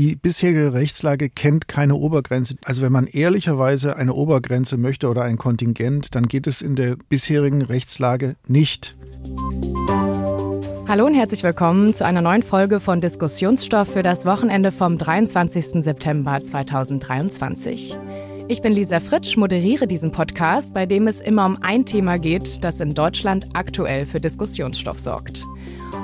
Die 0.00 0.16
bisherige 0.16 0.72
Rechtslage 0.72 1.28
kennt 1.28 1.68
keine 1.68 1.94
Obergrenze. 1.94 2.54
Also 2.64 2.80
wenn 2.80 2.90
man 2.90 3.06
ehrlicherweise 3.06 3.98
eine 3.98 4.14
Obergrenze 4.14 4.78
möchte 4.78 5.10
oder 5.10 5.24
ein 5.24 5.36
Kontingent, 5.36 6.14
dann 6.14 6.26
geht 6.26 6.46
es 6.46 6.62
in 6.62 6.74
der 6.74 6.96
bisherigen 7.10 7.60
Rechtslage 7.60 8.36
nicht. 8.48 8.96
Hallo 10.88 11.04
und 11.04 11.12
herzlich 11.12 11.42
willkommen 11.42 11.92
zu 11.92 12.06
einer 12.06 12.22
neuen 12.22 12.42
Folge 12.42 12.80
von 12.80 13.02
Diskussionsstoff 13.02 13.92
für 13.92 14.02
das 14.02 14.24
Wochenende 14.24 14.72
vom 14.72 14.96
23. 14.96 15.84
September 15.84 16.42
2023. 16.42 17.98
Ich 18.48 18.62
bin 18.62 18.72
Lisa 18.72 19.00
Fritsch, 19.00 19.36
moderiere 19.36 19.86
diesen 19.86 20.12
Podcast, 20.12 20.72
bei 20.72 20.86
dem 20.86 21.08
es 21.08 21.20
immer 21.20 21.44
um 21.44 21.58
ein 21.60 21.84
Thema 21.84 22.18
geht, 22.18 22.64
das 22.64 22.80
in 22.80 22.94
Deutschland 22.94 23.50
aktuell 23.52 24.06
für 24.06 24.18
Diskussionsstoff 24.18 24.98
sorgt. 24.98 25.44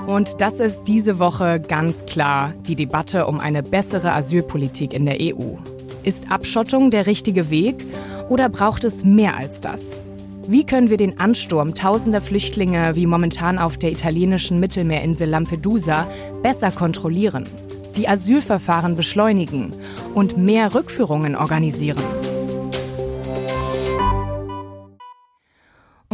Und 0.07 0.41
das 0.41 0.61
ist 0.61 0.85
diese 0.85 1.19
Woche 1.19 1.61
ganz 1.61 2.07
klar 2.07 2.55
die 2.69 2.77
Debatte 2.77 3.27
um 3.27 3.41
eine 3.41 3.65
bessere 3.65 4.13
Asylpolitik 4.13 4.95
in 4.95 5.05
der 5.05 5.17
EU. 5.21 5.57
Ist 6.05 6.31
Abschottung 6.31 6.91
der 6.91 7.07
richtige 7.07 7.51
Weg 7.51 7.85
oder 8.29 8.49
braucht 8.49 8.85
es 8.85 9.05
mehr 9.05 9.37
als 9.37 9.61
das? 9.61 10.03
Wie 10.47 10.65
können 10.65 10.91
wir 10.91 10.97
den 10.97 11.19
Ansturm 11.19 11.75
tausender 11.75 12.21
Flüchtlinge 12.21 12.95
wie 12.95 13.07
momentan 13.07 13.59
auf 13.59 13.79
der 13.79 13.91
italienischen 13.91 14.61
Mittelmeerinsel 14.61 15.29
Lampedusa 15.29 16.07
besser 16.41 16.71
kontrollieren, 16.71 17.49
die 17.97 18.07
Asylverfahren 18.07 18.95
beschleunigen 18.95 19.75
und 20.15 20.39
mehr 20.39 20.73
Rückführungen 20.73 21.35
organisieren? 21.35 21.99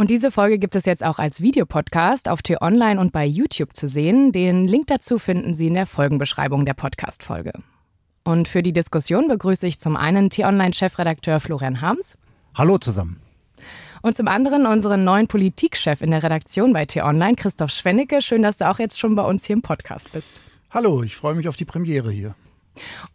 Und 0.03 0.09
diese 0.09 0.31
Folge 0.31 0.59
gibt 0.59 0.75
es 0.75 0.83
jetzt 0.83 1.01
auch 1.01 1.17
als 1.17 1.39
Videopodcast 1.39 2.27
auf 2.27 2.41
T-Online 2.41 2.99
und 2.99 3.13
bei 3.13 3.25
YouTube 3.25 3.73
zu 3.73 3.87
sehen. 3.87 4.33
Den 4.33 4.67
Link 4.67 4.87
dazu 4.87 5.17
finden 5.17 5.55
Sie 5.55 5.67
in 5.67 5.75
der 5.75 5.85
Folgenbeschreibung 5.85 6.65
der 6.65 6.73
Podcast-Folge. 6.73 7.53
Und 8.25 8.49
für 8.49 8.61
die 8.61 8.73
Diskussion 8.73 9.29
begrüße 9.29 9.65
ich 9.65 9.79
zum 9.79 9.95
einen 9.95 10.29
T-Online-Chefredakteur 10.29 11.39
Florian 11.39 11.79
Harms. 11.79 12.17
Hallo 12.53 12.79
zusammen. 12.79 13.21
Und 14.01 14.17
zum 14.17 14.27
anderen 14.27 14.65
unseren 14.65 15.05
neuen 15.05 15.29
Politikchef 15.29 16.01
in 16.01 16.11
der 16.11 16.21
Redaktion 16.21 16.73
bei 16.73 16.85
T-Online, 16.85 17.35
Christoph 17.37 17.71
Schwennecke. 17.71 18.21
Schön, 18.21 18.41
dass 18.41 18.57
du 18.57 18.69
auch 18.69 18.79
jetzt 18.79 18.99
schon 18.99 19.15
bei 19.15 19.23
uns 19.23 19.45
hier 19.45 19.55
im 19.55 19.61
Podcast 19.61 20.11
bist. 20.11 20.41
Hallo, 20.69 21.01
ich 21.03 21.15
freue 21.15 21.35
mich 21.35 21.47
auf 21.47 21.55
die 21.55 21.63
Premiere 21.63 22.11
hier. 22.11 22.35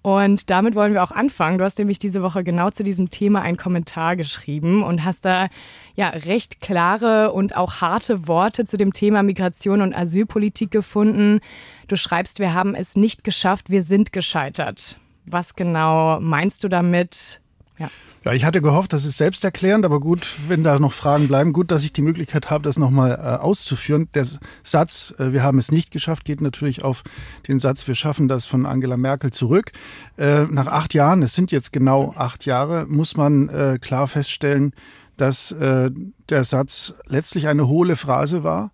Und 0.02 0.50
damit 0.50 0.74
wollen 0.74 0.94
wir 0.94 1.02
auch 1.02 1.10
anfangen. 1.10 1.58
Du 1.58 1.64
hast 1.64 1.78
nämlich 1.78 1.98
diese 1.98 2.22
Woche 2.22 2.44
genau 2.44 2.70
zu 2.70 2.82
diesem 2.82 3.10
Thema 3.10 3.42
einen 3.42 3.56
Kommentar 3.56 4.16
geschrieben 4.16 4.82
und 4.82 5.04
hast 5.04 5.24
da 5.24 5.48
ja 5.94 6.08
recht 6.08 6.60
klare 6.60 7.32
und 7.32 7.56
auch 7.56 7.80
harte 7.80 8.28
Worte 8.28 8.64
zu 8.64 8.76
dem 8.76 8.92
Thema 8.92 9.22
Migration 9.22 9.80
und 9.80 9.94
Asylpolitik 9.94 10.70
gefunden. 10.70 11.40
Du 11.88 11.96
schreibst, 11.96 12.38
wir 12.38 12.54
haben 12.54 12.74
es 12.74 12.96
nicht 12.96 13.24
geschafft, 13.24 13.70
wir 13.70 13.82
sind 13.82 14.12
gescheitert. 14.12 14.98
Was 15.26 15.54
genau 15.54 16.20
meinst 16.20 16.64
du 16.64 16.68
damit? 16.68 17.40
Ja. 17.78 17.90
ja, 18.24 18.32
ich 18.32 18.44
hatte 18.44 18.60
gehofft, 18.60 18.92
das 18.92 19.04
ist 19.04 19.18
selbsterklärend, 19.18 19.84
aber 19.84 20.00
gut, 20.00 20.26
wenn 20.48 20.64
da 20.64 20.78
noch 20.78 20.92
Fragen 20.92 21.28
bleiben, 21.28 21.52
gut, 21.52 21.70
dass 21.70 21.84
ich 21.84 21.92
die 21.92 22.02
Möglichkeit 22.02 22.50
habe, 22.50 22.64
das 22.64 22.78
nochmal 22.78 23.12
äh, 23.12 23.42
auszuführen. 23.42 24.08
Der 24.14 24.26
Satz, 24.62 25.14
äh, 25.18 25.32
wir 25.32 25.42
haben 25.42 25.58
es 25.58 25.70
nicht 25.70 25.90
geschafft, 25.90 26.24
geht 26.24 26.40
natürlich 26.40 26.82
auf 26.82 27.04
den 27.46 27.58
Satz, 27.58 27.86
wir 27.86 27.94
schaffen 27.94 28.28
das 28.28 28.46
von 28.46 28.66
Angela 28.66 28.96
Merkel 28.96 29.30
zurück. 29.30 29.72
Äh, 30.16 30.44
nach 30.50 30.66
acht 30.66 30.94
Jahren, 30.94 31.22
es 31.22 31.34
sind 31.34 31.52
jetzt 31.52 31.72
genau 31.72 32.14
acht 32.16 32.44
Jahre, 32.44 32.86
muss 32.86 33.16
man 33.16 33.48
äh, 33.48 33.78
klar 33.80 34.08
feststellen, 34.08 34.72
dass 35.16 35.52
äh, 35.52 35.90
der 36.28 36.44
Satz 36.44 36.94
letztlich 37.06 37.48
eine 37.48 37.68
hohle 37.68 37.96
Phrase 37.96 38.44
war 38.44 38.70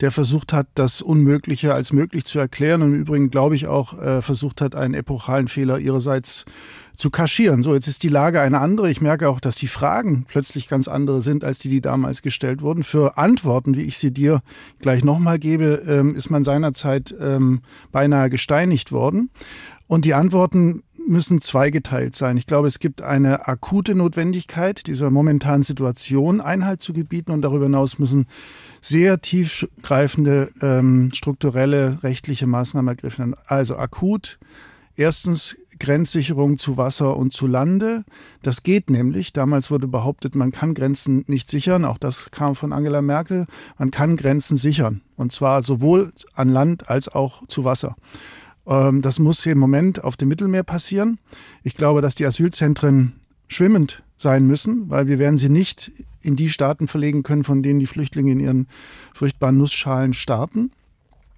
der 0.00 0.12
versucht 0.12 0.52
hat, 0.52 0.68
das 0.74 1.02
Unmögliche 1.02 1.74
als 1.74 1.92
möglich 1.92 2.24
zu 2.24 2.38
erklären 2.38 2.82
und 2.82 2.94
im 2.94 3.00
Übrigen, 3.00 3.30
glaube 3.30 3.56
ich, 3.56 3.66
auch 3.66 3.98
äh, 3.98 4.22
versucht 4.22 4.60
hat, 4.60 4.74
einen 4.74 4.94
epochalen 4.94 5.48
Fehler 5.48 5.78
ihrerseits 5.78 6.44
zu 6.98 7.10
kaschieren. 7.10 7.62
So, 7.62 7.74
jetzt 7.74 7.86
ist 7.86 8.02
die 8.02 8.08
Lage 8.08 8.40
eine 8.40 8.58
andere. 8.58 8.90
Ich 8.90 9.00
merke 9.00 9.28
auch, 9.28 9.38
dass 9.38 9.54
die 9.54 9.68
Fragen 9.68 10.24
plötzlich 10.28 10.68
ganz 10.68 10.88
andere 10.88 11.22
sind, 11.22 11.44
als 11.44 11.60
die, 11.60 11.68
die 11.68 11.80
damals 11.80 12.22
gestellt 12.22 12.60
wurden. 12.60 12.82
Für 12.82 13.16
Antworten, 13.16 13.76
wie 13.76 13.82
ich 13.82 13.98
sie 13.98 14.10
dir 14.10 14.42
gleich 14.80 15.04
nochmal 15.04 15.38
gebe, 15.38 15.82
ähm, 15.86 16.16
ist 16.16 16.28
man 16.28 16.42
seinerzeit 16.42 17.14
ähm, 17.20 17.60
beinahe 17.92 18.30
gesteinigt 18.30 18.90
worden. 18.90 19.30
Und 19.86 20.04
die 20.04 20.14
Antworten 20.14 20.82
müssen 21.08 21.40
zweigeteilt 21.40 22.14
sein. 22.14 22.36
Ich 22.36 22.46
glaube, 22.46 22.68
es 22.68 22.78
gibt 22.78 23.02
eine 23.02 23.48
akute 23.48 23.94
Notwendigkeit, 23.94 24.86
dieser 24.86 25.10
momentanen 25.10 25.64
Situation 25.64 26.40
Einhalt 26.40 26.82
zu 26.82 26.92
gebieten 26.92 27.32
und 27.32 27.42
darüber 27.42 27.64
hinaus 27.64 27.98
müssen 27.98 28.26
sehr 28.80 29.20
tiefgreifende 29.20 30.50
ähm, 30.60 31.10
strukturelle 31.12 31.98
rechtliche 32.02 32.46
Maßnahmen 32.46 32.88
ergriffen 32.88 33.18
werden. 33.18 33.36
Also 33.46 33.76
akut. 33.76 34.38
Erstens 34.96 35.56
Grenzsicherung 35.78 36.58
zu 36.58 36.76
Wasser 36.76 37.16
und 37.16 37.32
zu 37.32 37.46
Lande. 37.46 38.04
Das 38.42 38.62
geht 38.62 38.90
nämlich. 38.90 39.32
Damals 39.32 39.70
wurde 39.70 39.86
behauptet, 39.86 40.34
man 40.34 40.50
kann 40.50 40.74
Grenzen 40.74 41.24
nicht 41.28 41.48
sichern. 41.48 41.84
Auch 41.84 41.98
das 41.98 42.30
kam 42.30 42.54
von 42.54 42.72
Angela 42.72 43.00
Merkel. 43.00 43.46
Man 43.78 43.90
kann 43.90 44.16
Grenzen 44.16 44.56
sichern. 44.56 45.02
Und 45.16 45.32
zwar 45.32 45.62
sowohl 45.62 46.12
an 46.34 46.48
Land 46.48 46.90
als 46.90 47.08
auch 47.08 47.46
zu 47.46 47.64
Wasser. 47.64 47.96
Ähm, 48.68 49.02
das 49.02 49.18
muss 49.18 49.44
im 49.46 49.58
Moment 49.58 50.04
auf 50.04 50.16
dem 50.16 50.28
Mittelmeer 50.28 50.62
passieren. 50.62 51.18
Ich 51.62 51.76
glaube, 51.76 52.02
dass 52.02 52.14
die 52.14 52.26
Asylzentren 52.26 53.14
schwimmend 53.48 54.02
sein 54.16 54.46
müssen, 54.46 54.90
weil 54.90 55.06
wir 55.06 55.18
werden 55.18 55.38
sie 55.38 55.48
nicht 55.48 55.90
in 56.20 56.36
die 56.36 56.50
Staaten 56.50 56.88
verlegen 56.88 57.22
können, 57.22 57.44
von 57.44 57.62
denen 57.62 57.80
die 57.80 57.86
Flüchtlinge 57.86 58.32
in 58.32 58.40
ihren 58.40 58.66
furchtbaren 59.14 59.56
Nussschalen 59.56 60.12
starten. 60.12 60.72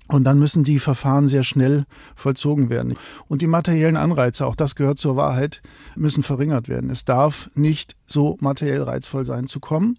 Und 0.09 0.25
dann 0.25 0.41
müssen 0.41 0.65
die 0.65 0.81
Verfahren 0.81 1.29
sehr 1.29 1.45
schnell 1.45 1.85
vollzogen 2.17 2.69
werden. 2.69 2.97
Und 3.29 3.43
die 3.43 3.47
materiellen 3.47 3.97
Anreize, 3.97 4.45
auch 4.45 4.57
das 4.57 4.75
gehört 4.75 4.99
zur 4.99 5.15
Wahrheit, 5.15 5.63
müssen 5.95 6.25
verringert 6.25 6.69
werden. 6.69 6.91
Es 6.91 7.05
darf 7.05 7.49
nicht 7.55 7.95
so 8.07 8.37
materiell 8.41 8.83
reizvoll 8.83 9.25
sein 9.25 9.47
zu 9.47 9.61
kommen. 9.61 9.99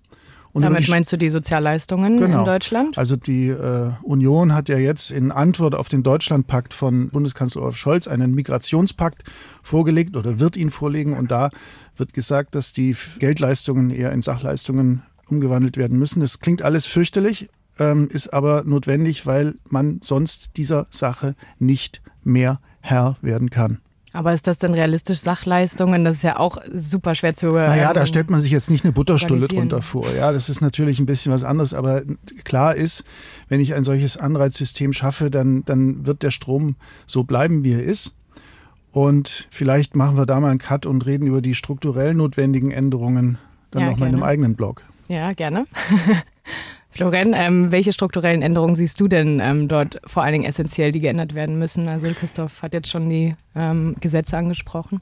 Und 0.53 0.63
Damit 0.63 0.89
meinst 0.89 1.12
du 1.12 1.17
die 1.17 1.29
Sozialleistungen 1.29 2.17
genau. 2.17 2.39
in 2.39 2.45
Deutschland? 2.45 2.97
Also 2.97 3.16
die 3.16 3.47
äh, 3.47 3.91
Union 4.03 4.53
hat 4.53 4.67
ja 4.67 4.78
jetzt 4.78 5.09
in 5.09 5.31
Antwort 5.31 5.75
auf 5.75 5.88
den 5.88 6.03
Deutschlandpakt 6.03 6.73
von 6.73 7.09
Bundeskanzler 7.09 7.62
Olaf 7.62 7.78
Scholz 7.78 8.07
einen 8.07 8.35
Migrationspakt 8.35 9.23
vorgelegt 9.63 10.17
oder 10.17 10.39
wird 10.39 10.57
ihn 10.57 10.69
vorlegen. 10.69 11.17
Und 11.17 11.31
da 11.31 11.51
wird 11.95 12.13
gesagt, 12.13 12.56
dass 12.56 12.73
die 12.73 12.95
Geldleistungen 13.19 13.91
eher 13.91 14.12
in 14.12 14.22
Sachleistungen 14.22 15.03
umgewandelt 15.28 15.78
werden 15.78 15.97
müssen. 15.97 16.19
Das 16.19 16.39
klingt 16.39 16.62
alles 16.62 16.85
fürchterlich, 16.85 17.50
ähm, 17.79 18.09
ist 18.12 18.33
aber 18.33 18.63
notwendig, 18.66 19.25
weil 19.25 19.56
man 19.69 20.01
sonst 20.03 20.57
dieser 20.57 20.88
Sache 20.91 21.35
nicht 21.59 22.01
mehr 22.23 22.59
Herr 22.81 23.16
werden 23.22 23.50
kann. 23.50 23.79
Aber 24.13 24.33
ist 24.33 24.45
das 24.47 24.57
denn 24.57 24.73
realistisch 24.73 25.19
Sachleistungen? 25.19 26.03
Das 26.03 26.17
ist 26.17 26.23
ja 26.23 26.38
auch 26.38 26.57
super 26.73 27.16
schwer 27.16 27.33
zu. 27.33 27.47
Naja, 27.51 27.89
ähm, 27.89 27.95
da 27.95 28.05
stellt 28.05 28.29
man 28.29 28.41
sich 28.41 28.51
jetzt 28.51 28.69
nicht 28.69 28.83
eine 28.83 28.91
Butterstulle 28.91 29.47
drunter 29.47 29.81
vor. 29.81 30.05
Ja, 30.13 30.31
das 30.33 30.49
ist 30.49 30.59
natürlich 30.59 30.99
ein 30.99 31.05
bisschen 31.05 31.31
was 31.31 31.44
anderes. 31.44 31.73
Aber 31.73 32.01
klar 32.44 32.75
ist, 32.75 33.05
wenn 33.47 33.61
ich 33.61 33.73
ein 33.73 33.83
solches 33.83 34.17
Anreizsystem 34.17 34.91
schaffe, 34.91 35.31
dann, 35.31 35.63
dann 35.66 36.05
wird 36.05 36.23
der 36.23 36.31
Strom 36.31 36.75
so 37.07 37.23
bleiben, 37.23 37.63
wie 37.63 37.73
er 37.73 37.83
ist. 37.83 38.13
Und 38.91 39.47
vielleicht 39.50 39.95
machen 39.95 40.17
wir 40.17 40.25
da 40.25 40.39
mal 40.41 40.50
einen 40.50 40.59
Cut 40.59 40.85
und 40.85 41.05
reden 41.05 41.27
über 41.27 41.41
die 41.41 41.55
strukturell 41.55 42.13
notwendigen 42.13 42.71
Änderungen 42.71 43.38
dann 43.71 43.83
ja, 43.83 43.91
nochmal 43.91 44.09
in 44.09 44.16
einem 44.16 44.23
eigenen 44.23 44.55
Blog. 44.55 44.83
Ja, 45.07 45.31
gerne. 45.33 45.66
Floren, 46.91 47.34
ähm, 47.34 47.72
welche 47.72 47.94
strukturellen 47.94 48.41
Änderungen 48.41 48.75
siehst 48.75 49.00
du 49.00 49.07
denn 49.07 49.40
ähm, 49.41 49.68
dort 49.68 50.02
vor 50.06 50.24
allen 50.24 50.34
Dingen 50.34 50.46
essentiell, 50.46 50.91
die 50.91 51.00
geändert 51.00 51.34
werden 51.34 51.57
müssen? 51.57 51.88
Also 51.88 52.07
Christoph 52.13 52.62
hat 52.62 52.74
jetzt 52.74 52.90
schon 52.90 53.09
die 53.09 53.35
ähm, 53.56 53.96
Gesetze 54.02 54.38
angesprochen. 54.38 55.01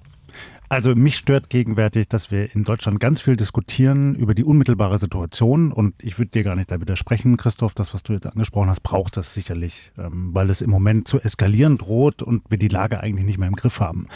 Also 0.71 0.93
mich 0.93 1.17
stört 1.17 1.49
gegenwärtig, 1.49 2.07
dass 2.07 2.29
wir 2.29 2.53
in 2.53 2.63
Deutschland 2.63 2.99
ganz 2.99 3.21
viel 3.21 3.35
diskutieren 3.35 4.13
über 4.13 4.35
die 4.35 4.43
unmittelbare 4.43 4.99
Situation 4.99 5.71
und 5.71 5.95
ich 5.99 6.19
würde 6.19 6.29
dir 6.29 6.43
gar 6.43 6.55
nicht 6.55 6.69
da 6.69 6.79
widersprechen, 6.79 7.37
Christoph, 7.37 7.73
das, 7.73 7.91
was 7.95 8.03
du 8.03 8.13
jetzt 8.13 8.27
angesprochen 8.27 8.69
hast, 8.69 8.83
braucht 8.83 9.17
das 9.17 9.33
sicherlich, 9.33 9.91
ähm, 9.97 10.29
weil 10.31 10.51
es 10.51 10.61
im 10.61 10.69
Moment 10.69 11.07
zu 11.07 11.19
eskalieren 11.19 11.79
droht 11.79 12.21
und 12.21 12.43
wir 12.49 12.59
die 12.59 12.67
Lage 12.67 12.99
eigentlich 12.99 13.25
nicht 13.25 13.39
mehr 13.39 13.47
im 13.47 13.55
Griff 13.55 13.79
haben. 13.79 14.07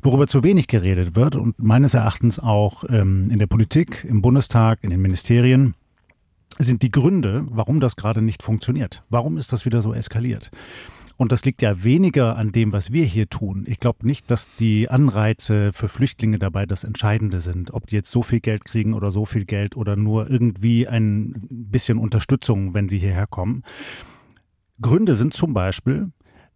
Worüber 0.00 0.28
zu 0.28 0.44
wenig 0.44 0.68
geredet 0.68 1.16
wird 1.16 1.34
und 1.34 1.58
meines 1.58 1.94
Erachtens 1.94 2.38
auch 2.38 2.84
ähm, 2.88 3.28
in 3.32 3.40
der 3.40 3.48
Politik, 3.48 4.06
im 4.08 4.22
Bundestag, 4.22 4.78
in 4.82 4.90
den 4.90 5.02
Ministerien, 5.02 5.74
sind 6.58 6.82
die 6.82 6.90
Gründe, 6.90 7.46
warum 7.50 7.80
das 7.80 7.96
gerade 7.96 8.22
nicht 8.22 8.42
funktioniert. 8.42 9.02
Warum 9.10 9.38
ist 9.38 9.52
das 9.52 9.64
wieder 9.64 9.82
so 9.82 9.92
eskaliert? 9.92 10.50
Und 11.18 11.32
das 11.32 11.44
liegt 11.44 11.62
ja 11.62 11.82
weniger 11.82 12.36
an 12.36 12.52
dem, 12.52 12.72
was 12.72 12.92
wir 12.92 13.04
hier 13.04 13.28
tun. 13.28 13.64
Ich 13.66 13.80
glaube 13.80 14.06
nicht, 14.06 14.30
dass 14.30 14.48
die 14.60 14.88
Anreize 14.88 15.72
für 15.72 15.88
Flüchtlinge 15.88 16.38
dabei 16.38 16.64
das 16.64 16.84
Entscheidende 16.84 17.40
sind. 17.40 17.74
Ob 17.74 17.88
die 17.88 17.96
jetzt 17.96 18.12
so 18.12 18.22
viel 18.22 18.38
Geld 18.38 18.64
kriegen 18.64 18.94
oder 18.94 19.10
so 19.10 19.24
viel 19.24 19.44
Geld 19.44 19.76
oder 19.76 19.96
nur 19.96 20.30
irgendwie 20.30 20.86
ein 20.86 21.34
bisschen 21.50 21.98
Unterstützung, 21.98 22.72
wenn 22.72 22.88
sie 22.88 22.98
hierher 22.98 23.26
kommen. 23.26 23.64
Gründe 24.80 25.16
sind 25.16 25.34
zum 25.34 25.54
Beispiel, 25.54 26.12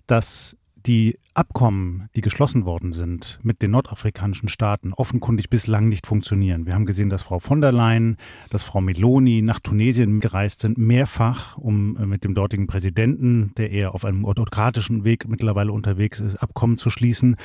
dass 0.07 0.57
die 0.87 1.19
Abkommen, 1.35 2.09
die 2.15 2.21
geschlossen 2.21 2.65
worden 2.67 2.93
sind 2.93 3.39
mit 3.43 3.63
den 3.63 3.71
nordafrikanischen 3.71 4.49
Staaten, 4.49 4.93
offenkundig 4.93 5.49
bislang 5.49 5.89
nicht 5.89 6.07
funktionieren. 6.07 6.67
Wir 6.67 6.75
haben 6.75 6.85
gesehen, 6.85 7.09
dass 7.09 7.23
Frau 7.23 7.39
von 7.39 7.61
der 7.61 7.73
Leyen, 7.73 8.17
dass 8.51 8.63
Frau 8.63 8.81
Meloni 8.81 9.41
nach 9.41 9.61
Tunesien 9.61 10.21
gereist 10.21 10.61
sind, 10.61 10.77
mehrfach, 10.77 11.57
um 11.57 11.97
äh, 11.97 12.07
mit 12.07 12.25
dem 12.25 12.35
dortigen 12.35 12.67
Präsidenten, 12.67 13.53
der 13.57 13.71
eher 13.71 13.95
auf 13.95 14.05
einem 14.05 14.27
autokratischen 14.27 15.05
Weg 15.05 15.29
mittlerweile 15.29 15.73
unterwegs 15.73 16.21
ist, 16.21 16.37
Abkommen 16.37 16.77
zu 16.77 16.91
schließen. 16.91 17.37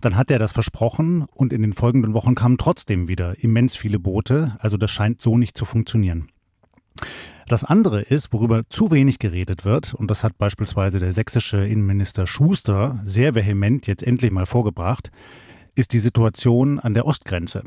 Dann 0.00 0.16
hat 0.16 0.32
er 0.32 0.40
das 0.40 0.50
versprochen 0.50 1.26
und 1.32 1.52
in 1.52 1.62
den 1.62 1.74
folgenden 1.74 2.12
Wochen 2.14 2.34
kamen 2.34 2.58
trotzdem 2.58 3.06
wieder 3.06 3.38
immens 3.42 3.76
viele 3.76 4.00
Boote. 4.00 4.56
Also 4.58 4.76
das 4.76 4.90
scheint 4.90 5.20
so 5.20 5.38
nicht 5.38 5.56
zu 5.56 5.64
funktionieren. 5.64 6.26
Das 7.46 7.64
andere 7.64 8.02
ist, 8.02 8.32
worüber 8.32 8.62
zu 8.68 8.90
wenig 8.90 9.18
geredet 9.18 9.64
wird, 9.64 9.94
und 9.94 10.10
das 10.10 10.24
hat 10.24 10.38
beispielsweise 10.38 10.98
der 10.98 11.12
sächsische 11.12 11.66
Innenminister 11.66 12.26
Schuster 12.26 13.00
sehr 13.04 13.34
vehement 13.34 13.86
jetzt 13.86 14.02
endlich 14.02 14.30
mal 14.30 14.46
vorgebracht, 14.46 15.10
ist 15.74 15.92
die 15.92 15.98
Situation 15.98 16.78
an 16.78 16.94
der 16.94 17.06
Ostgrenze. 17.06 17.62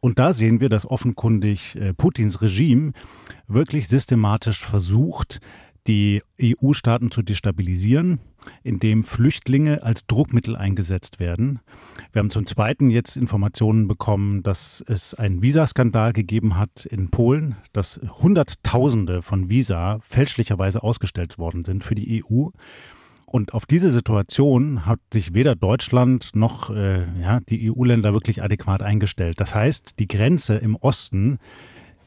Und 0.00 0.18
da 0.18 0.32
sehen 0.32 0.60
wir, 0.60 0.68
dass 0.68 0.90
offenkundig 0.90 1.76
äh, 1.76 1.92
Putins 1.92 2.40
Regime 2.40 2.92
wirklich 3.48 3.88
systematisch 3.88 4.64
versucht, 4.64 5.40
die 5.86 6.22
EU-Staaten 6.40 7.10
zu 7.10 7.22
destabilisieren, 7.22 8.20
indem 8.62 9.02
Flüchtlinge 9.02 9.82
als 9.82 10.06
Druckmittel 10.06 10.56
eingesetzt 10.56 11.20
werden. 11.20 11.60
Wir 12.12 12.20
haben 12.20 12.30
zum 12.30 12.46
Zweiten 12.46 12.90
jetzt 12.90 13.16
Informationen 13.16 13.88
bekommen, 13.88 14.42
dass 14.42 14.84
es 14.86 15.14
einen 15.14 15.42
Visaskandal 15.42 16.12
gegeben 16.12 16.56
hat 16.56 16.86
in 16.86 17.10
Polen, 17.10 17.56
dass 17.72 18.00
Hunderttausende 18.22 19.22
von 19.22 19.48
Visa 19.48 19.98
fälschlicherweise 20.02 20.82
ausgestellt 20.82 21.38
worden 21.38 21.64
sind 21.64 21.84
für 21.84 21.94
die 21.94 22.24
EU. 22.24 22.48
Und 23.30 23.54
auf 23.54 23.64
diese 23.64 23.92
Situation 23.92 24.86
hat 24.86 24.98
sich 25.12 25.34
weder 25.34 25.54
Deutschland 25.54 26.30
noch 26.34 26.70
äh, 26.70 27.06
ja, 27.20 27.38
die 27.48 27.70
EU-Länder 27.70 28.12
wirklich 28.12 28.42
adäquat 28.42 28.82
eingestellt. 28.82 29.40
Das 29.40 29.54
heißt, 29.54 30.00
die 30.00 30.08
Grenze 30.08 30.56
im 30.56 30.74
Osten 30.74 31.38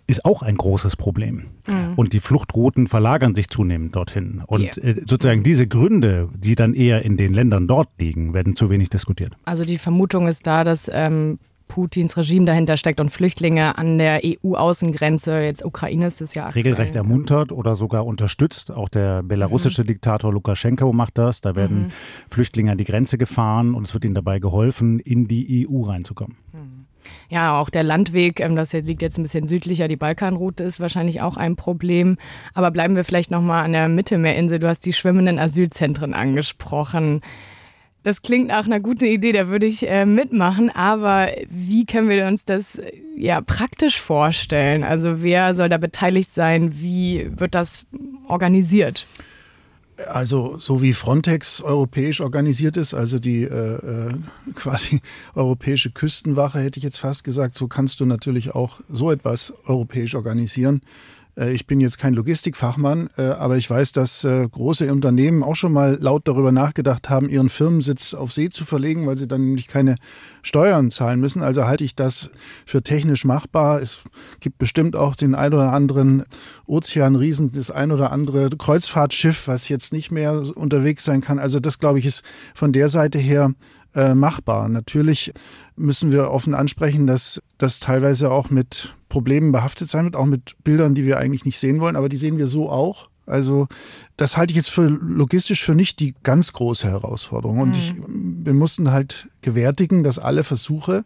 ist 0.08 0.26
auch 0.26 0.42
ein 0.42 0.56
großes 0.56 0.96
Problem. 0.96 1.44
Mhm. 1.68 1.94
Und 1.96 2.14
die 2.14 2.20
Fluchtrouten 2.20 2.88
verlagern 2.88 3.36
sich 3.36 3.50
zunehmend 3.50 3.96
dorthin. 3.96 4.44
Und 4.48 4.78
yeah. 4.78 4.96
sozusagen 5.06 5.44
diese 5.44 5.68
Gründe, 5.68 6.30
die 6.36 6.56
dann 6.56 6.74
eher 6.74 7.04
in 7.04 7.18
den 7.18 7.34
Ländern 7.34 7.68
dort 7.68 7.90
liegen, 8.00 8.34
werden 8.34 8.56
zu 8.56 8.70
wenig 8.70 8.90
diskutiert. 8.90 9.34
Also 9.46 9.64
die 9.64 9.78
Vermutung 9.78 10.28
ist 10.28 10.46
da, 10.46 10.64
dass 10.64 10.90
ähm, 10.94 11.40
Putins 11.68 12.18
Regime 12.18 12.46
dahinter 12.46 12.78
steckt 12.78 13.00
und 13.00 13.10
Flüchtlinge 13.10 13.78
an 13.78 13.98
der 13.98 14.22
EU-Außengrenze, 14.24 15.42
jetzt 15.42 15.66
Ukraine 15.66 16.08
ist 16.08 16.22
es 16.22 16.34
ja 16.34 16.46
aktuell. 16.46 16.66
regelrecht 16.66 16.96
ermuntert 16.96 17.52
oder 17.52 17.76
sogar 17.76 18.06
unterstützt. 18.06 18.72
Auch 18.72 18.90
der 18.90 19.24
belarussische 19.24 19.82
mhm. 19.84 19.88
Diktator 19.88 20.32
Lukaschenko 20.32 20.94
macht 20.94 21.18
das. 21.18 21.42
Da 21.42 21.56
werden 21.56 21.84
mhm. 21.84 21.92
Flüchtlinge 22.30 22.72
an 22.72 22.78
die 22.78 22.84
Grenze 22.84 23.18
gefahren 23.18 23.74
und 23.74 23.88
es 23.88 23.94
wird 23.94 24.06
ihnen 24.06 24.14
dabei 24.14 24.40
geholfen, 24.40 25.00
in 25.00 25.28
die 25.28 25.68
EU 25.68 25.84
reinzukommen. 25.84 26.38
Mhm. 26.54 26.86
Ja, 27.30 27.60
auch 27.60 27.70
der 27.70 27.84
Landweg, 27.84 28.40
ähm, 28.40 28.56
das 28.56 28.74
liegt 28.74 29.02
jetzt 29.02 29.18
ein 29.18 29.24
bisschen 29.24 29.48
südlicher, 29.48 29.88
die 29.88 29.96
Balkanroute 29.96 30.64
ist 30.64 30.80
wahrscheinlich 30.80 31.22
auch 31.22 31.38
ein 31.38 31.56
Problem. 31.56 32.18
Aber 32.54 32.72
bleiben 32.72 32.96
wir 32.96 33.04
vielleicht 33.04 33.32
nochmal 33.32 33.66
an 33.66 33.74
der 33.74 33.90
Mittelmeerinsel. 33.90 34.60
Du 34.60 34.68
hast 34.68 34.86
die 34.86 34.94
schwimmenden 34.94 35.40
Asylzentren 35.40 36.14
angesprochen. 36.14 37.22
Das 38.04 38.22
klingt 38.22 38.50
nach 38.50 38.66
einer 38.66 38.82
guten 38.82 39.06
Idee, 39.06 39.32
da 39.32 39.48
würde 39.48 39.66
ich 39.66 39.88
äh, 39.88 40.06
mitmachen. 40.06 40.70
Aber 40.70 41.30
wie 41.50 41.86
können 41.86 42.10
wir 42.10 42.28
uns 42.28 42.44
das 42.44 42.82
ja 43.16 43.40
praktisch 43.40 44.02
vorstellen? 44.02 44.84
Also 44.84 45.24
wer 45.24 45.56
soll 45.56 45.70
da 45.70 45.78
beteiligt 45.78 46.34
sein? 46.34 46.74
Wie 46.82 47.30
wird 47.32 47.56
das 47.56 47.86
organisiert? 48.28 49.08
Also 50.08 50.58
so 50.60 50.82
wie 50.82 50.94
Frontex 50.94 51.62
europäisch 51.62 52.22
organisiert 52.22 52.78
ist, 52.78 52.94
also 52.94 53.20
die 53.20 53.44
äh, 53.44 54.08
äh, 54.08 54.14
quasi 54.56 55.02
europäische 55.36 55.92
Küstenwache, 55.92 56.60
hätte 56.60 56.78
ich 56.78 56.84
jetzt 56.84 56.98
fast 56.98 57.24
gesagt, 57.24 57.56
so 57.56 57.68
kannst 57.68 58.00
du 58.00 58.06
natürlich 58.06 58.56
auch 58.56 58.80
so 58.90 59.12
etwas 59.12 59.54
europäisch 59.66 60.16
organisieren. 60.16 60.82
Äh, 61.38 61.54
ich 61.54 61.68
bin 61.68 61.80
jetzt 61.80 61.98
kein 61.98 62.14
Logistikfachmann, 62.14 63.10
äh, 63.18 63.24
aber 63.24 63.58
ich 63.58 63.70
weiß, 63.70 63.92
dass 63.92 64.24
äh, 64.24 64.48
große 64.50 64.92
Unternehmen 64.92 65.44
auch 65.44 65.56
schon 65.56 65.74
mal 65.74 65.98
laut 66.00 66.28
darüber 66.28 66.52
nachgedacht 66.52 67.10
haben, 67.10 67.30
ihren 67.30 67.50
Firmensitz 67.50 68.14
auf 68.14 68.32
See 68.32 68.50
zu 68.50 68.66
verlegen, 68.66 69.06
weil 69.08 69.18
sie 69.18 69.28
dann 69.28 69.42
nämlich 69.42 69.68
keine 69.68 69.96
Steuern 70.42 70.92
zahlen 70.92 71.20
müssen. 71.20 71.42
Also 71.42 71.66
halte 71.66 71.84
ich 71.84 71.96
das 71.96 72.32
für 72.66 72.84
technisch 72.84 73.26
machbar. 73.26 73.82
Es 73.82 74.00
gibt 74.40 74.58
bestimmt 74.58 74.96
auch 74.96 75.16
den 75.16 75.36
ein 75.36 75.54
oder 75.54 75.72
anderen 75.72 76.24
Ozeanriesen, 76.66 77.52
das 77.52 77.72
ein 77.72 77.92
oder 77.92 78.12
andere 78.12 78.50
Kreuzfahrtschiff, 78.50 79.48
was 79.48 79.70
jetzt 79.70 79.94
nicht 79.94 80.12
mehr 80.12 80.44
unterwegs 80.56 81.04
sein 81.04 81.22
kann. 81.22 81.40
Also 81.40 81.60
das, 81.60 81.80
glaube 81.80 82.00
ich, 82.00 82.06
ist 82.06 82.24
von 82.54 82.74
der 82.74 82.90
Seite 82.90 83.20
her 83.20 83.54
machbar. 83.96 84.70
Natürlich 84.70 85.34
müssen 85.76 86.12
wir 86.12 86.32
offen 86.32 86.54
ansprechen, 86.54 87.08
dass 87.08 87.42
das 87.58 87.80
teilweise 87.80 88.32
auch 88.32 88.50
mit 88.50 88.96
Problemen 89.10 89.52
behaftet 89.52 89.90
sein 89.90 90.06
wird, 90.06 90.16
auch 90.16 90.26
mit 90.26 90.56
Bildern, 90.64 90.96
die 90.96 91.06
wir 91.06 91.18
eigentlich 91.18 91.46
nicht 91.46 91.60
sehen 91.60 91.80
wollen, 91.80 91.96
aber 91.96 92.10
die 92.10 92.18
sehen 92.18 92.38
wir 92.38 92.48
so 92.48 92.70
auch. 92.70 93.10
Also 93.26 93.68
das 94.18 94.36
halte 94.36 94.52
ich 94.52 94.58
jetzt 94.58 94.70
für 94.70 94.88
logistisch 94.88 95.64
für 95.64 95.76
nicht 95.76 96.00
die 96.00 96.14
ganz 96.24 96.52
große 96.54 96.88
Herausforderung. 96.88 97.60
Und 97.60 97.70
mhm. 97.70 97.76
ich, 97.76 97.94
wir 98.46 98.54
mussten 98.54 98.92
halt 98.92 99.30
gewärtigen, 99.42 100.04
dass 100.04 100.20
alle 100.20 100.44
Versuche, 100.44 101.06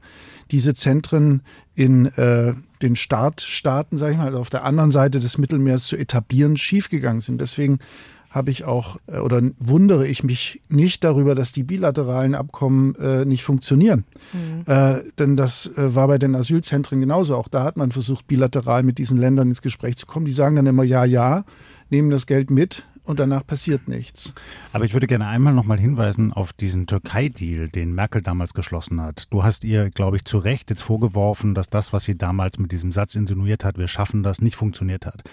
diese 0.49 0.73
Zentren 0.73 1.41
in 1.75 2.07
äh, 2.07 2.53
den 2.81 2.95
Startstaaten, 2.95 3.97
sage 3.97 4.13
ich 4.13 4.17
mal, 4.17 4.27
also 4.27 4.39
auf 4.39 4.49
der 4.49 4.63
anderen 4.63 4.91
Seite 4.91 5.19
des 5.19 5.37
Mittelmeers 5.37 5.85
zu 5.85 5.95
etablieren, 5.95 6.57
schiefgegangen 6.57 7.21
sind. 7.21 7.39
Deswegen 7.39 7.79
habe 8.37 8.51
ich 8.51 8.63
auch 8.63 8.97
äh, 9.07 9.17
oder 9.17 9.41
wundere 9.59 10.07
ich 10.07 10.23
mich 10.23 10.61
nicht 10.69 11.03
darüber, 11.03 11.35
dass 11.35 11.51
die 11.51 11.63
bilateralen 11.63 12.35
Abkommen 12.35 12.95
äh, 12.95 13.25
nicht 13.25 13.43
funktionieren. 13.43 14.05
Mhm. 14.31 14.71
Äh, 14.71 15.01
denn 15.19 15.35
das 15.35 15.67
äh, 15.77 15.93
war 15.93 16.07
bei 16.07 16.17
den 16.17 16.35
Asylzentren 16.35 17.01
genauso. 17.01 17.35
Auch 17.35 17.49
da 17.49 17.63
hat 17.63 17.77
man 17.77 17.91
versucht, 17.91 18.27
bilateral 18.27 18.83
mit 18.83 18.97
diesen 18.97 19.17
Ländern 19.17 19.49
ins 19.49 19.61
Gespräch 19.61 19.97
zu 19.97 20.05
kommen. 20.05 20.25
Die 20.25 20.31
sagen 20.31 20.55
dann 20.55 20.67
immer 20.67 20.83
ja, 20.83 21.03
ja, 21.03 21.43
nehmen 21.89 22.09
das 22.09 22.27
Geld 22.27 22.51
mit, 22.51 22.85
und 23.07 23.19
danach 23.19 23.45
passiert 23.47 23.87
nichts. 23.87 24.33
Aber 24.73 24.85
ich 24.85 24.93
würde 24.93 25.07
gerne 25.07 25.27
einmal 25.27 25.53
noch 25.53 25.63
mal 25.63 25.79
hinweisen 25.79 26.33
auf 26.33 26.53
diesen 26.53 26.87
Türkei-Deal, 26.87 27.69
den 27.69 27.95
Merkel 27.95 28.21
damals 28.21 28.53
geschlossen 28.53 29.01
hat. 29.01 29.31
Du 29.31 29.43
hast 29.43 29.63
ihr, 29.63 29.89
glaube 29.89 30.17
ich, 30.17 30.25
zu 30.25 30.37
Recht 30.37 30.69
jetzt 30.69 30.83
vorgeworfen, 30.83 31.55
dass 31.55 31.69
das, 31.69 31.93
was 31.93 32.03
sie 32.03 32.17
damals 32.17 32.59
mit 32.59 32.71
diesem 32.71 32.91
Satz 32.91 33.15
insinuiert 33.15 33.63
hat, 33.63 33.77
wir 33.77 33.87
schaffen 33.87 34.23
das, 34.23 34.41
nicht 34.41 34.57
funktioniert 34.57 35.05
hat. 35.05 35.23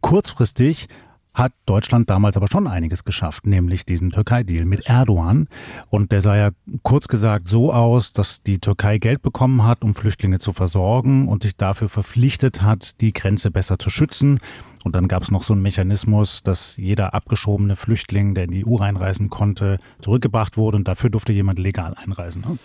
Kurzfristig 0.00 0.88
hat 1.34 1.52
Deutschland 1.66 2.10
damals 2.10 2.36
aber 2.36 2.48
schon 2.50 2.66
einiges 2.66 3.04
geschafft, 3.04 3.46
nämlich 3.46 3.86
diesen 3.86 4.10
Türkei-Deal 4.10 4.64
mit 4.64 4.86
Erdogan. 4.86 5.48
Und 5.88 6.10
der 6.10 6.20
sah 6.22 6.36
ja 6.36 6.50
kurz 6.82 7.08
gesagt 7.08 7.48
so 7.48 7.72
aus, 7.72 8.12
dass 8.12 8.42
die 8.42 8.58
Türkei 8.58 8.98
Geld 8.98 9.22
bekommen 9.22 9.64
hat, 9.64 9.82
um 9.82 9.94
Flüchtlinge 9.94 10.38
zu 10.38 10.52
versorgen 10.52 11.28
und 11.28 11.42
sich 11.42 11.56
dafür 11.56 11.88
verpflichtet 11.88 12.62
hat, 12.62 13.00
die 13.00 13.12
Grenze 13.12 13.50
besser 13.50 13.78
zu 13.78 13.90
schützen. 13.90 14.40
Und 14.84 14.94
dann 14.94 15.08
gab 15.08 15.22
es 15.22 15.30
noch 15.30 15.42
so 15.42 15.52
einen 15.52 15.62
Mechanismus, 15.62 16.42
dass 16.42 16.76
jeder 16.76 17.14
abgeschobene 17.14 17.76
Flüchtling, 17.76 18.34
der 18.34 18.44
in 18.44 18.50
die 18.50 18.66
EU 18.66 18.76
reinreisen 18.76 19.30
konnte, 19.30 19.78
zurückgebracht 20.00 20.56
wurde 20.56 20.76
und 20.76 20.88
dafür 20.88 21.10
durfte 21.10 21.32
jemand 21.32 21.58
legal 21.58 21.94
einreisen. 21.94 22.42
Ne? 22.42 22.58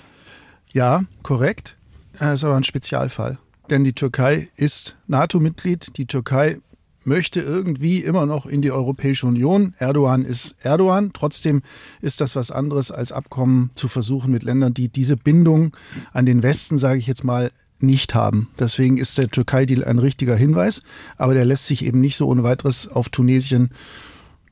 Ja, 0.71 1.03
korrekt. 1.21 1.77
Das 2.13 2.35
ist 2.35 2.43
aber 2.43 2.55
ein 2.55 2.63
Spezialfall. 2.63 3.37
Denn 3.69 3.83
die 3.83 3.93
Türkei 3.93 4.49
ist 4.55 4.97
NATO-Mitglied. 5.07 5.97
Die 5.97 6.05
Türkei 6.05 6.57
möchte 7.05 7.41
irgendwie 7.41 7.99
immer 7.99 8.25
noch 8.25 8.45
in 8.45 8.61
die 8.61 8.71
Europäische 8.71 9.27
Union. 9.27 9.73
Erdogan 9.77 10.25
ist 10.25 10.55
Erdogan. 10.61 11.11
Trotzdem 11.13 11.61
ist 12.01 12.21
das 12.21 12.35
was 12.35 12.51
anderes 12.51 12.91
als 12.91 13.11
Abkommen 13.11 13.71
zu 13.75 13.87
versuchen 13.87 14.31
mit 14.31 14.43
Ländern, 14.43 14.73
die 14.73 14.89
diese 14.89 15.15
Bindung 15.15 15.75
an 16.11 16.25
den 16.25 16.43
Westen, 16.43 16.77
sage 16.77 16.99
ich 16.99 17.07
jetzt 17.07 17.23
mal, 17.23 17.51
nicht 17.79 18.15
haben. 18.15 18.47
Deswegen 18.57 18.97
ist 18.97 19.17
der 19.17 19.27
Türkei-Deal 19.27 19.83
ein 19.83 19.99
richtiger 19.99 20.35
Hinweis, 20.35 20.81
aber 21.17 21.33
der 21.33 21.45
lässt 21.45 21.67
sich 21.67 21.85
eben 21.85 21.99
nicht 21.99 22.15
so 22.15 22.27
ohne 22.27 22.43
weiteres 22.43 22.87
auf 22.87 23.09
Tunesien 23.09 23.71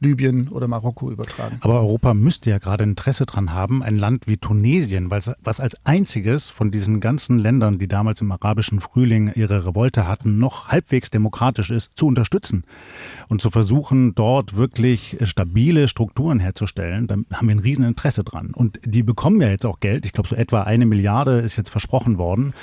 Libyen 0.01 0.47
oder 0.49 0.67
Marokko 0.67 1.11
übertragen. 1.11 1.57
Aber 1.61 1.79
Europa 1.79 2.13
müsste 2.13 2.49
ja 2.49 2.57
gerade 2.57 2.83
Interesse 2.83 3.25
dran 3.25 3.53
haben, 3.53 3.83
ein 3.83 3.97
Land 3.97 4.27
wie 4.27 4.37
Tunesien, 4.37 5.11
was 5.11 5.59
als 5.59 5.75
einziges 5.85 6.49
von 6.49 6.71
diesen 6.71 6.99
ganzen 6.99 7.37
Ländern, 7.37 7.77
die 7.77 7.87
damals 7.87 8.19
im 8.21 8.31
arabischen 8.31 8.81
Frühling 8.81 9.31
ihre 9.35 9.65
Revolte 9.65 10.07
hatten, 10.07 10.39
noch 10.39 10.69
halbwegs 10.69 11.11
demokratisch 11.11 11.69
ist, 11.69 11.91
zu 11.95 12.07
unterstützen 12.07 12.63
und 13.29 13.41
zu 13.41 13.51
versuchen, 13.51 14.15
dort 14.15 14.55
wirklich 14.55 15.17
stabile 15.23 15.87
Strukturen 15.87 16.39
herzustellen. 16.39 17.07
Da 17.07 17.15
haben 17.37 17.47
wir 17.47 17.55
ein 17.55 17.59
Rieseninteresse 17.59 18.23
dran. 18.23 18.51
Und 18.55 18.79
die 18.83 19.03
bekommen 19.03 19.39
ja 19.39 19.49
jetzt 19.49 19.65
auch 19.65 19.79
Geld. 19.79 20.05
Ich 20.05 20.13
glaube, 20.13 20.29
so 20.29 20.35
etwa 20.35 20.63
eine 20.63 20.85
Milliarde 20.85 21.39
ist 21.39 21.57
jetzt 21.57 21.69
versprochen 21.69 22.17
worden. 22.17 22.53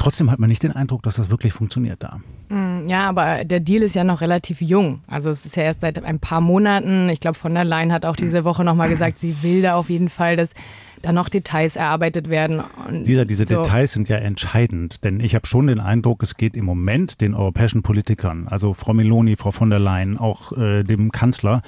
Trotzdem 0.00 0.30
hat 0.30 0.38
man 0.38 0.48
nicht 0.48 0.62
den 0.62 0.72
Eindruck, 0.72 1.02
dass 1.02 1.16
das 1.16 1.28
wirklich 1.28 1.52
funktioniert 1.52 2.02
da. 2.02 2.20
Mm, 2.48 2.88
ja, 2.88 3.06
aber 3.06 3.44
der 3.44 3.60
Deal 3.60 3.82
ist 3.82 3.94
ja 3.94 4.02
noch 4.02 4.22
relativ 4.22 4.62
jung. 4.62 5.02
Also 5.06 5.28
es 5.28 5.44
ist 5.44 5.56
ja 5.56 5.64
erst 5.64 5.82
seit 5.82 6.02
ein 6.02 6.18
paar 6.18 6.40
Monaten. 6.40 7.10
Ich 7.10 7.20
glaube, 7.20 7.36
von 7.36 7.52
der 7.52 7.64
Leyen 7.64 7.92
hat 7.92 8.06
auch 8.06 8.16
diese 8.16 8.44
Woche 8.44 8.64
nochmal 8.64 8.88
gesagt, 8.88 9.18
sie 9.18 9.42
will 9.42 9.60
da 9.60 9.74
auf 9.74 9.90
jeden 9.90 10.08
Fall, 10.08 10.36
dass 10.36 10.54
da 11.02 11.12
noch 11.12 11.28
Details 11.28 11.76
erarbeitet 11.76 12.30
werden. 12.30 12.62
Lisa, 12.90 13.26
diese 13.26 13.44
so. 13.46 13.56
Details 13.56 13.92
sind 13.92 14.08
ja 14.08 14.16
entscheidend, 14.16 15.04
denn 15.04 15.20
ich 15.20 15.34
habe 15.34 15.46
schon 15.46 15.66
den 15.66 15.80
Eindruck, 15.80 16.22
es 16.22 16.38
geht 16.38 16.56
im 16.56 16.64
Moment 16.64 17.20
den 17.20 17.34
europäischen 17.34 17.82
Politikern, 17.82 18.48
also 18.48 18.72
Frau 18.72 18.94
Meloni, 18.94 19.36
Frau 19.36 19.50
von 19.50 19.68
der 19.68 19.80
Leyen, 19.80 20.16
auch 20.16 20.52
äh, 20.56 20.82
dem 20.82 21.12
Kanzler, 21.12 21.60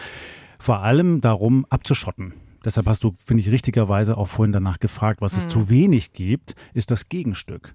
vor 0.59 0.81
allem 0.81 1.21
darum 1.21 1.67
abzuschotten 1.69 2.33
Deshalb 2.65 2.87
hast 2.87 3.03
du, 3.03 3.15
finde 3.25 3.43
ich, 3.43 3.51
richtigerweise 3.51 4.17
auch 4.17 4.29
vorhin 4.29 4.53
danach 4.53 4.79
gefragt, 4.79 5.21
was 5.21 5.33
mhm. 5.33 5.39
es 5.39 5.49
zu 5.49 5.69
wenig 5.69 6.13
gibt, 6.13 6.55
ist 6.75 6.91
das 6.91 7.09
Gegenstück. 7.09 7.75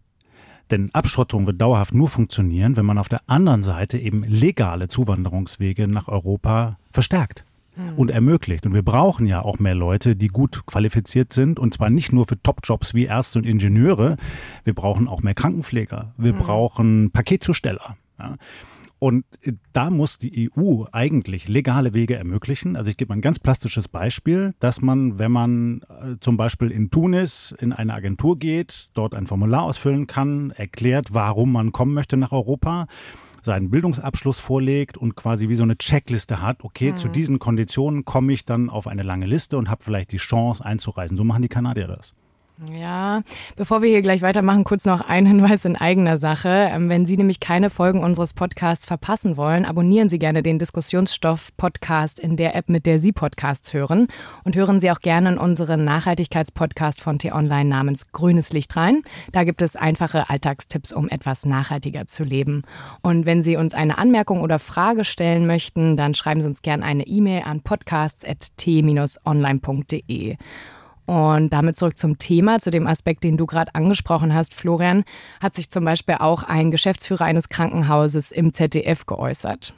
Denn 0.72 0.90
Abschottung 0.94 1.46
wird 1.46 1.62
dauerhaft 1.62 1.94
nur 1.94 2.10
funktionieren, 2.10 2.76
wenn 2.76 2.86
man 2.86 2.98
auf 2.98 3.10
der 3.10 3.22
anderen 3.28 3.64
Seite 3.64 3.98
eben 3.98 4.24
legale 4.24 4.88
Zuwanderungswege 4.88 5.88
nach 5.88 6.08
Europa 6.08 6.78
verstärkt 6.92 7.46
mhm. 7.78 7.94
und 7.96 8.12
ermöglicht. 8.12 8.66
Und 8.66 8.74
wir 8.74 8.84
brauchen 8.84 9.26
ja 9.26 9.42
auch 9.42 9.60
mehr 9.60 9.76
Leute, 9.76 10.16
die 10.16 10.28
gut 10.28 10.66
qualifiziert 10.66 11.34
sind 11.34 11.60
und 11.60 11.74
zwar 11.74 11.90
nicht 11.90 12.12
nur 12.12 12.26
für 12.26 12.42
Top-Jobs 12.42 12.94
wie 12.94 13.06
Ärzte 13.06 13.40
und 13.40 13.46
Ingenieure. 13.46 14.18
Wir 14.64 14.74
brauchen 14.74 15.08
auch 15.08 15.24
mehr 15.24 15.36
Krankenpfleger. 15.36 16.14
Wir 16.18 16.34
mhm. 16.34 16.38
brauchen 16.38 17.12
Paketzusteller. 17.12 17.96
Ja. 18.20 18.36
Und 19.00 19.26
da 19.74 19.92
muss 19.92 20.18
die 20.18 20.50
EU 20.58 20.86
eigentlich 20.92 21.48
legale 21.48 21.94
Wege 21.94 22.16
ermöglichen. 22.16 22.76
Also 22.76 22.90
ich 22.90 22.98
gebe 22.98 23.10
mal 23.10 23.18
ein 23.18 23.22
ganz 23.22 23.38
plastisches 23.38 23.88
Beispiel, 23.88 24.56
dass 24.60 24.82
man, 24.82 25.20
wenn 25.20 25.32
man 25.32 25.82
äh, 25.82 26.16
zum 26.20 26.36
Beispiel 26.36 26.72
in 26.72 26.90
Tunis 26.90 27.56
in 27.60 27.74
eine 27.74 27.94
Agentur 27.94 28.40
geht, 28.40 28.90
dort 28.96 29.14
ein 29.14 29.28
Formular 29.28 29.64
ausfüllen 29.64 30.08
kann, 30.08 30.52
erklärt, 30.52 31.14
warum 31.14 31.52
man 31.52 31.72
kommen 31.72 31.94
möchte 31.94 32.18
nach 32.18 32.32
Europa, 32.32 32.88
seinen 33.44 33.70
Bildungsabschluss 33.70 34.40
vorlegt 34.40 34.98
und 34.98 35.16
quasi 35.16 35.48
wie 35.48 35.56
so 35.56 35.64
eine 35.64 35.78
Checkliste 35.78 36.42
hat, 36.42 36.64
okay, 36.64 36.92
mhm. 36.92 36.98
zu 36.98 37.08
diesen 37.08 37.40
Konditionen 37.40 38.04
komme 38.04 38.34
ich 38.34 38.46
dann 38.46 38.70
auf 38.70 38.88
eine 38.88 39.04
lange 39.04 39.26
Liste 39.26 39.58
und 39.58 39.70
habe 39.70 39.84
vielleicht 39.84 40.12
die 40.12 40.18
Chance 40.18 40.66
einzureisen. 40.66 41.18
So 41.18 41.24
machen 41.24 41.44
die 41.44 41.48
Kanadier 41.48 41.88
das. 41.88 42.14
Ja, 42.74 43.22
bevor 43.56 43.84
wir 43.84 43.90
hier 43.90 44.02
gleich 44.02 44.24
weitermachen, 44.24 44.64
kurz 44.64 44.86
noch 44.86 45.02
ein 45.02 45.26
Hinweis 45.28 45.64
in 45.64 45.76
eigener 45.76 46.18
Sache. 46.18 46.70
Ähm, 46.72 46.90
wenn 46.90 47.06
Sie 47.06 47.16
nämlich 47.16 47.40
keine 47.40 47.70
Folgen 47.70 48.04
unseres 48.04 48.34
Podcasts 48.34 48.84
verpassen 48.84 49.38
wollen, 49.38 49.64
abonnieren 49.64 50.10
Sie 50.10 50.18
gerne 50.18 50.42
den 50.42 50.58
Diskussionsstoff-Podcast 50.58 52.20
in 52.20 52.36
der 52.36 52.56
App, 52.56 52.68
mit 52.68 52.88
der 52.88 53.00
Sie 53.00 53.12
Podcasts 53.12 53.74
hören. 53.74 54.08
Und 54.44 54.56
hören 54.56 54.80
Sie 54.80 54.90
auch 54.90 55.02
gerne 55.02 55.34
in 55.34 55.38
unseren 55.38 55.84
Nachhaltigkeitspodcast 55.84 57.00
von 57.00 57.20
T-Online 57.20 57.70
namens 57.70 58.12
Grünes 58.12 58.52
Licht 58.54 58.76
rein. 58.76 59.04
Da 59.32 59.44
gibt 59.44 59.62
es 59.62 59.76
einfache 59.76 60.32
Alltagstipps, 60.32 60.92
um 60.92 61.10
etwas 61.10 61.46
nachhaltiger 61.46 62.08
zu 62.08 62.24
leben. 62.24 62.64
Und 63.04 63.28
wenn 63.28 63.44
Sie 63.44 63.56
uns 63.56 63.76
eine 63.76 64.00
Anmerkung 64.00 64.42
oder 64.42 64.58
Frage 64.58 65.06
stellen 65.06 65.46
möchten, 65.46 65.96
dann 65.96 66.16
schreiben 66.16 66.42
Sie 66.42 66.48
uns 66.48 66.64
gerne 66.64 66.84
eine 66.84 67.06
E-Mail 67.06 67.44
an 67.44 67.62
podcasts.t-online.de. 67.62 70.38
Und 71.08 71.54
damit 71.54 71.78
zurück 71.78 71.98
zum 71.98 72.18
Thema, 72.18 72.60
zu 72.60 72.70
dem 72.70 72.86
Aspekt, 72.86 73.24
den 73.24 73.38
du 73.38 73.46
gerade 73.46 73.74
angesprochen 73.74 74.34
hast, 74.34 74.54
Florian, 74.54 75.06
hat 75.42 75.56
sich 75.56 75.70
zum 75.70 75.86
Beispiel 75.86 76.16
auch 76.20 76.44
ein 76.44 76.70
Geschäftsführer 76.70 77.24
eines 77.24 77.48
Krankenhauses 77.48 78.32
im 78.32 78.52
ZDF 78.52 79.06
geäußert. 79.06 79.74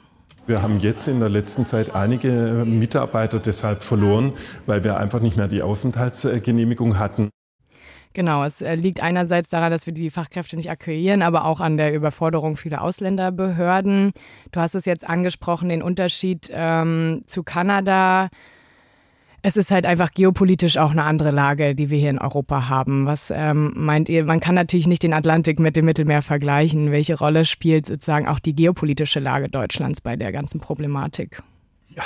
Wir 0.46 0.60
haben 0.60 0.80
jetzt 0.80 1.06
in 1.06 1.20
der 1.20 1.28
letzten 1.28 1.66
Zeit 1.66 1.94
einige 1.94 2.64
Mitarbeiter 2.66 3.38
deshalb 3.38 3.84
verloren, 3.84 4.32
weil 4.66 4.82
wir 4.82 4.96
einfach 4.96 5.20
nicht 5.20 5.36
mehr 5.36 5.46
die 5.46 5.62
Aufenthaltsgenehmigung 5.62 6.98
hatten. 6.98 7.30
Genau, 8.12 8.42
es 8.42 8.60
äh, 8.60 8.74
liegt 8.74 9.00
einerseits 9.00 9.50
daran, 9.50 9.70
dass 9.70 9.86
wir 9.86 9.92
die 9.92 10.10
Fachkräfte 10.10 10.56
nicht 10.56 10.68
akquirieren, 10.68 11.22
aber 11.22 11.44
auch 11.44 11.60
an 11.60 11.76
der 11.76 11.94
Überforderung 11.94 12.56
vieler 12.56 12.82
Ausländerbehörden. 12.82 14.10
Du 14.50 14.58
hast 14.58 14.74
es 14.74 14.84
jetzt 14.84 15.08
angesprochen, 15.08 15.68
den 15.68 15.80
Unterschied 15.80 16.50
ähm, 16.52 17.22
zu 17.26 17.44
Kanada 17.44 18.30
es 19.42 19.56
ist 19.56 19.70
halt 19.70 19.86
einfach 19.86 20.12
geopolitisch 20.12 20.76
auch 20.76 20.90
eine 20.90 21.04
andere 21.04 21.30
Lage, 21.30 21.74
die 21.74 21.90
wir 21.90 21.98
hier 21.98 22.10
in 22.10 22.18
Europa 22.18 22.68
haben. 22.68 23.06
Was 23.06 23.32
ähm, 23.34 23.72
meint 23.76 24.08
ihr? 24.08 24.24
Man 24.24 24.40
kann 24.40 24.54
natürlich 24.54 24.86
nicht 24.86 25.02
den 25.02 25.14
Atlantik 25.14 25.58
mit 25.58 25.76
dem 25.76 25.86
Mittelmeer 25.86 26.22
vergleichen. 26.22 26.90
Welche 26.90 27.18
Rolle 27.18 27.44
spielt 27.44 27.86
sozusagen 27.86 28.28
auch 28.28 28.38
die 28.38 28.54
geopolitische 28.54 29.20
Lage 29.20 29.48
Deutschlands 29.48 30.00
bei 30.00 30.16
der 30.16 30.32
ganzen 30.32 30.60
Problematik? 30.60 31.42
Ja, 31.96 32.04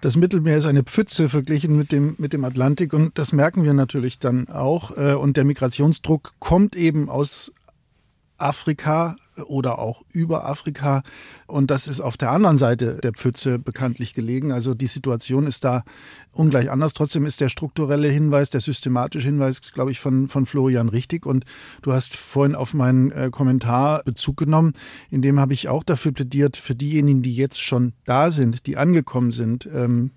das 0.00 0.16
Mittelmeer 0.16 0.56
ist 0.56 0.66
eine 0.66 0.84
Pfütze 0.84 1.28
verglichen 1.28 1.76
mit 1.76 1.92
dem, 1.92 2.14
mit 2.18 2.32
dem 2.32 2.44
Atlantik 2.44 2.94
und 2.94 3.18
das 3.18 3.32
merken 3.32 3.64
wir 3.64 3.74
natürlich 3.74 4.18
dann 4.18 4.48
auch. 4.48 4.96
Äh, 4.96 5.14
und 5.14 5.36
der 5.36 5.44
Migrationsdruck 5.44 6.32
kommt 6.38 6.76
eben 6.76 7.10
aus 7.10 7.52
Afrika 8.38 9.16
oder 9.46 9.78
auch 9.78 10.02
über 10.12 10.46
Afrika. 10.46 11.02
Und 11.46 11.70
das 11.70 11.86
ist 11.88 12.00
auf 12.00 12.16
der 12.16 12.30
anderen 12.30 12.58
Seite 12.58 12.98
der 13.02 13.12
Pfütze 13.12 13.58
bekanntlich 13.58 14.14
gelegen. 14.14 14.52
Also 14.52 14.74
die 14.74 14.86
Situation 14.86 15.46
ist 15.46 15.64
da 15.64 15.84
ungleich 16.32 16.70
anders. 16.70 16.92
Trotzdem 16.92 17.26
ist 17.26 17.40
der 17.40 17.48
strukturelle 17.48 18.08
Hinweis, 18.08 18.50
der 18.50 18.60
systematische 18.60 19.26
Hinweis, 19.26 19.60
glaube 19.72 19.90
ich, 19.90 20.00
von, 20.00 20.28
von 20.28 20.46
Florian 20.46 20.88
richtig. 20.88 21.26
Und 21.26 21.44
du 21.82 21.92
hast 21.92 22.14
vorhin 22.14 22.54
auf 22.54 22.74
meinen 22.74 23.10
äh, 23.12 23.28
Kommentar 23.30 24.02
Bezug 24.04 24.36
genommen. 24.36 24.72
In 25.10 25.22
dem 25.22 25.38
habe 25.40 25.52
ich 25.52 25.68
auch 25.68 25.82
dafür 25.84 26.12
plädiert, 26.12 26.56
für 26.56 26.74
diejenigen, 26.74 27.22
die 27.22 27.34
jetzt 27.34 27.60
schon 27.60 27.92
da 28.04 28.30
sind, 28.30 28.66
die 28.66 28.76
angekommen 28.76 29.32
sind, 29.32 29.68
ähm, 29.72 30.12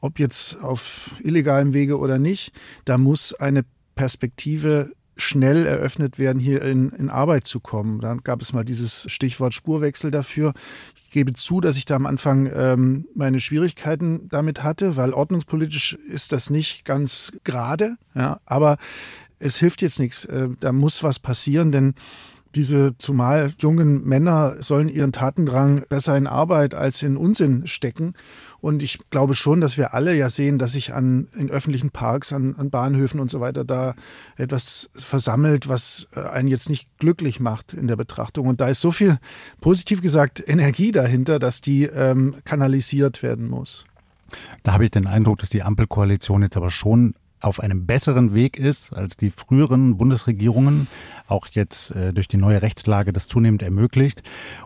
ob 0.00 0.18
jetzt 0.18 0.60
auf 0.62 1.16
illegalem 1.24 1.72
Wege 1.72 1.98
oder 1.98 2.18
nicht, 2.18 2.52
da 2.84 2.98
muss 2.98 3.34
eine 3.34 3.64
Perspektive 3.96 4.92
schnell 5.18 5.66
eröffnet 5.66 6.18
werden, 6.18 6.38
hier 6.38 6.62
in, 6.62 6.90
in 6.90 7.10
Arbeit 7.10 7.46
zu 7.46 7.60
kommen. 7.60 8.00
Dann 8.00 8.18
gab 8.18 8.40
es 8.40 8.52
mal 8.52 8.64
dieses 8.64 9.10
Stichwort 9.10 9.52
Spurwechsel 9.52 10.10
dafür. 10.10 10.54
Ich 10.96 11.10
gebe 11.10 11.34
zu, 11.34 11.60
dass 11.60 11.76
ich 11.76 11.84
da 11.84 11.96
am 11.96 12.06
Anfang 12.06 12.50
ähm, 12.54 13.06
meine 13.14 13.40
Schwierigkeiten 13.40 14.28
damit 14.28 14.62
hatte, 14.62 14.96
weil 14.96 15.12
ordnungspolitisch 15.12 15.94
ist 15.94 16.32
das 16.32 16.50
nicht 16.50 16.84
ganz 16.84 17.32
gerade. 17.44 17.96
Ja, 18.14 18.40
aber 18.46 18.78
es 19.38 19.56
hilft 19.56 19.82
jetzt 19.82 19.98
nichts. 19.98 20.24
Äh, 20.24 20.48
da 20.60 20.72
muss 20.72 21.02
was 21.02 21.18
passieren, 21.18 21.72
denn 21.72 21.94
diese 22.54 22.96
zumal 22.98 23.52
jungen 23.58 24.04
Männer 24.04 24.56
sollen 24.60 24.88
ihren 24.88 25.12
Tatendrang 25.12 25.84
besser 25.88 26.16
in 26.16 26.26
Arbeit 26.26 26.74
als 26.74 27.02
in 27.02 27.16
Unsinn 27.16 27.66
stecken. 27.66 28.14
Und 28.60 28.82
ich 28.82 28.98
glaube 29.10 29.34
schon, 29.34 29.60
dass 29.60 29.76
wir 29.76 29.94
alle 29.94 30.14
ja 30.14 30.30
sehen, 30.30 30.58
dass 30.58 30.72
sich 30.72 30.92
an, 30.92 31.28
in 31.36 31.48
öffentlichen 31.50 31.90
Parks, 31.90 32.32
an, 32.32 32.56
an 32.56 32.70
Bahnhöfen 32.70 33.20
und 33.20 33.30
so 33.30 33.40
weiter 33.40 33.64
da 33.64 33.94
etwas 34.36 34.90
versammelt, 34.94 35.68
was 35.68 36.08
äh, 36.14 36.20
einen 36.20 36.48
jetzt 36.48 36.68
nicht 36.68 36.88
glücklich 36.98 37.38
macht 37.38 37.72
in 37.72 37.86
der 37.86 37.96
Betrachtung. 37.96 38.46
Und 38.48 38.60
da 38.60 38.68
ist 38.68 38.80
so 38.80 38.90
viel, 38.90 39.18
positiv 39.60 40.02
gesagt, 40.02 40.42
Energie 40.46 40.90
dahinter, 40.90 41.38
dass 41.38 41.60
die 41.60 41.84
ähm, 41.84 42.34
kanalisiert 42.44 43.22
werden 43.22 43.48
muss. 43.48 43.84
Da 44.62 44.72
habe 44.72 44.84
ich 44.84 44.90
den 44.90 45.06
Eindruck, 45.06 45.38
dass 45.38 45.48
die 45.48 45.62
Ampelkoalition 45.62 46.42
jetzt 46.42 46.56
aber 46.56 46.70
schon 46.70 47.14
auf 47.40 47.60
einem 47.60 47.86
besseren 47.86 48.34
Weg 48.34 48.58
ist 48.58 48.92
als 48.92 49.16
die 49.16 49.30
früheren 49.30 49.96
Bundesregierungen, 49.96 50.88
auch 51.26 51.46
jetzt 51.52 51.92
äh, 51.92 52.12
durch 52.12 52.28
die 52.28 52.36
neue 52.36 52.62
Rechtslage 52.62 53.12
das 53.12 53.28
zunehmend 53.28 53.62
ermöglicht. 53.62 54.22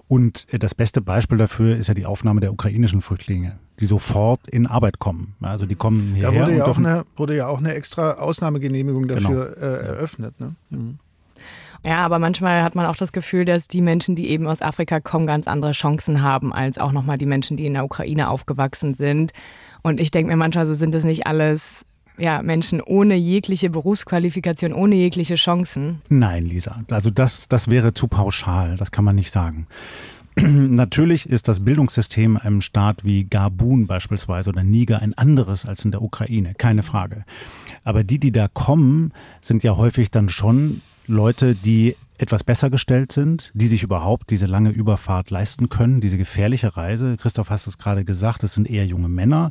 Und 0.09 0.47
äh, 0.51 0.59
das 0.59 0.75
beste 0.75 1.01
Beispiel 1.01 1.39
dafür 1.39 1.77
ist 1.77 1.89
ja 1.89 1.95
die 1.95 2.07
Aufnahme 2.07 2.41
der 2.41 2.53
ukrainischen 2.53 3.03
Flüchtlinge, 3.03 3.59
die 3.81 3.87
sofort 3.87 4.49
in 4.49 4.67
Arbeit 4.67 4.99
kommen. 4.99 5.35
Also 5.41 5.67
die 5.67 5.75
kommen 5.75 6.15
hierher. 6.15 6.33
Da 6.33 6.47
wurde 6.47 6.57
ja, 6.57 6.67
auch 6.67 6.79
eine, 6.79 7.05
wurde 7.17 7.37
ja 7.37 7.47
auch 7.49 7.59
eine 7.59 7.75
extra 7.75 8.13
Ausnahmegenehmigung 8.13 9.09
dafür 9.09 9.55
genau. 9.55 9.67
äh, 9.67 9.87
eröffnet. 9.87 10.41
Ne? 10.41 10.55
Mhm. 10.71 10.99
Ja, 11.85 12.05
aber 12.05 12.21
manchmal 12.21 12.63
hat 12.63 12.77
man 12.77 12.87
auch 12.87 12.97
das 12.97 13.13
Gefühl, 13.13 13.45
dass 13.45 13.67
die 13.67 13.81
Menschen, 13.81 14.15
die 14.15 14.29
eben 14.29 14.47
aus 14.47 14.63
Afrika 14.63 15.01
kommen, 15.01 15.27
ganz 15.27 15.49
andere 15.49 15.73
Chancen 15.73 16.23
haben 16.23 16.53
als 16.53 16.79
auch 16.79 16.93
nochmal 16.93 17.19
die 17.19 17.27
Menschen, 17.27 17.57
die 17.57 17.67
in 17.67 17.75
der 17.75 17.85
Ukraine 17.85 18.31
aufgewachsen 18.31 18.95
sind. 18.95 19.33
Und 19.83 19.99
ich 19.99 20.13
denke 20.13 20.31
mir 20.31 20.37
manchmal, 20.37 20.67
so 20.67 20.75
sind 20.75 20.95
das 20.95 21.03
nicht 21.03 21.27
alles 21.27 21.85
ja, 22.19 22.43
Menschen 22.43 22.81
ohne 22.81 23.17
jegliche 23.17 23.71
Berufsqualifikation, 23.71 24.73
ohne 24.73 24.97
jegliche 24.97 25.37
Chancen. 25.37 26.03
Nein, 26.09 26.45
Lisa. 26.45 26.85
Also 26.91 27.11
das, 27.11 27.49
das 27.49 27.69
wäre 27.69 27.95
zu 27.95 28.09
pauschal. 28.09 28.77
Das 28.77 28.91
kann 28.91 29.05
man 29.05 29.17
nicht 29.17 29.31
sagen. 29.31 29.67
Natürlich 30.41 31.29
ist 31.29 31.49
das 31.49 31.65
Bildungssystem 31.65 32.37
einem 32.37 32.61
Staat 32.61 33.05
wie 33.05 33.25
Gabun 33.25 33.87
beispielsweise 33.87 34.51
oder 34.51 34.65
Niger 34.65 35.01
ein 35.01 35.15
anderes 35.15 35.67
als 35.67 35.85
in 35.85 35.91
der 35.91 36.03
Ukraine, 36.03 36.55
keine 36.57 36.83
Frage. 36.83 37.25
Aber 37.85 38.05
die, 38.05 38.19
die 38.19 38.33
da 38.33 38.49
kommen, 38.49 39.13
sind 39.41 39.63
ja 39.63 39.77
häufig 39.77 40.11
dann 40.11 40.29
schon 40.29 40.81
Leute, 41.07 41.55
die 41.55 41.97
etwas 42.19 42.45
besser 42.45 42.71
gestellt 42.71 43.11
sind, 43.11 43.51
die 43.53 43.67
sich 43.67 43.83
überhaupt 43.83 44.31
diese 44.31 44.47
lange 44.47 44.71
Überfahrt 44.71 45.31
leisten 45.31 45.69
können, 45.69 46.01
diese 46.01 46.19
gefährliche 46.19 46.77
Reise. 46.77 47.17
Christoph 47.17 47.51
hast 47.51 47.67
es 47.67 47.79
gerade 47.79 48.05
gesagt, 48.05 48.45
es 48.45 48.55
sind 48.55 48.71
eher 48.71 48.87
junge 48.87 49.09
Männer 49.09 49.51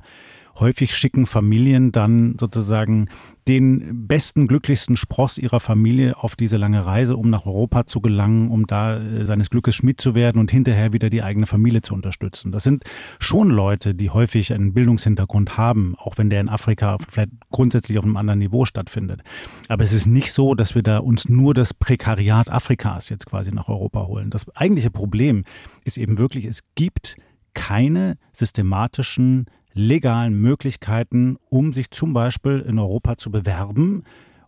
häufig 0.59 0.95
schicken 0.95 1.25
Familien 1.25 1.91
dann 1.91 2.35
sozusagen 2.39 3.09
den 3.47 4.07
besten, 4.07 4.47
glücklichsten 4.47 4.95
Spross 4.95 5.37
ihrer 5.37 5.59
Familie 5.59 6.17
auf 6.17 6.35
diese 6.35 6.57
lange 6.57 6.85
Reise, 6.85 7.17
um 7.17 7.29
nach 7.29 7.45
Europa 7.45 7.85
zu 7.85 7.99
gelangen, 7.99 8.51
um 8.51 8.67
da 8.67 8.97
äh, 8.97 9.25
seines 9.25 9.49
Glückes 9.49 9.75
Schmied 9.75 9.99
zu 9.99 10.13
werden 10.13 10.39
und 10.39 10.51
hinterher 10.51 10.93
wieder 10.93 11.09
die 11.09 11.23
eigene 11.23 11.47
Familie 11.47 11.81
zu 11.81 11.93
unterstützen. 11.93 12.51
Das 12.51 12.63
sind 12.63 12.83
schon 13.19 13.49
Leute, 13.49 13.95
die 13.95 14.11
häufig 14.11 14.53
einen 14.53 14.73
Bildungshintergrund 14.73 15.57
haben, 15.57 15.95
auch 15.97 16.17
wenn 16.17 16.29
der 16.29 16.41
in 16.41 16.49
Afrika 16.49 16.97
vielleicht 17.09 17.31
grundsätzlich 17.49 17.97
auf 17.97 18.05
einem 18.05 18.17
anderen 18.17 18.39
Niveau 18.39 18.65
stattfindet. 18.65 19.21
Aber 19.67 19.83
es 19.83 19.93
ist 19.93 20.05
nicht 20.05 20.31
so, 20.31 20.53
dass 20.53 20.75
wir 20.75 20.83
da 20.83 20.99
uns 20.99 21.27
nur 21.27 21.53
das 21.53 21.73
Prekariat 21.73 22.49
Afrikas 22.49 23.09
jetzt 23.09 23.25
quasi 23.25 23.51
nach 23.51 23.69
Europa 23.69 24.05
holen. 24.05 24.29
Das 24.29 24.47
eigentliche 24.55 24.91
Problem 24.91 25.45
ist 25.83 25.97
eben 25.97 26.17
wirklich, 26.17 26.45
es 26.45 26.61
gibt 26.75 27.15
keine 27.53 28.17
systematischen 28.33 29.47
legalen 29.73 30.33
Möglichkeiten, 30.33 31.37
um 31.49 31.73
sich 31.73 31.91
zum 31.91 32.13
Beispiel 32.13 32.59
in 32.59 32.79
Europa 32.79 33.17
zu 33.17 33.31
bewerben, 33.31 34.03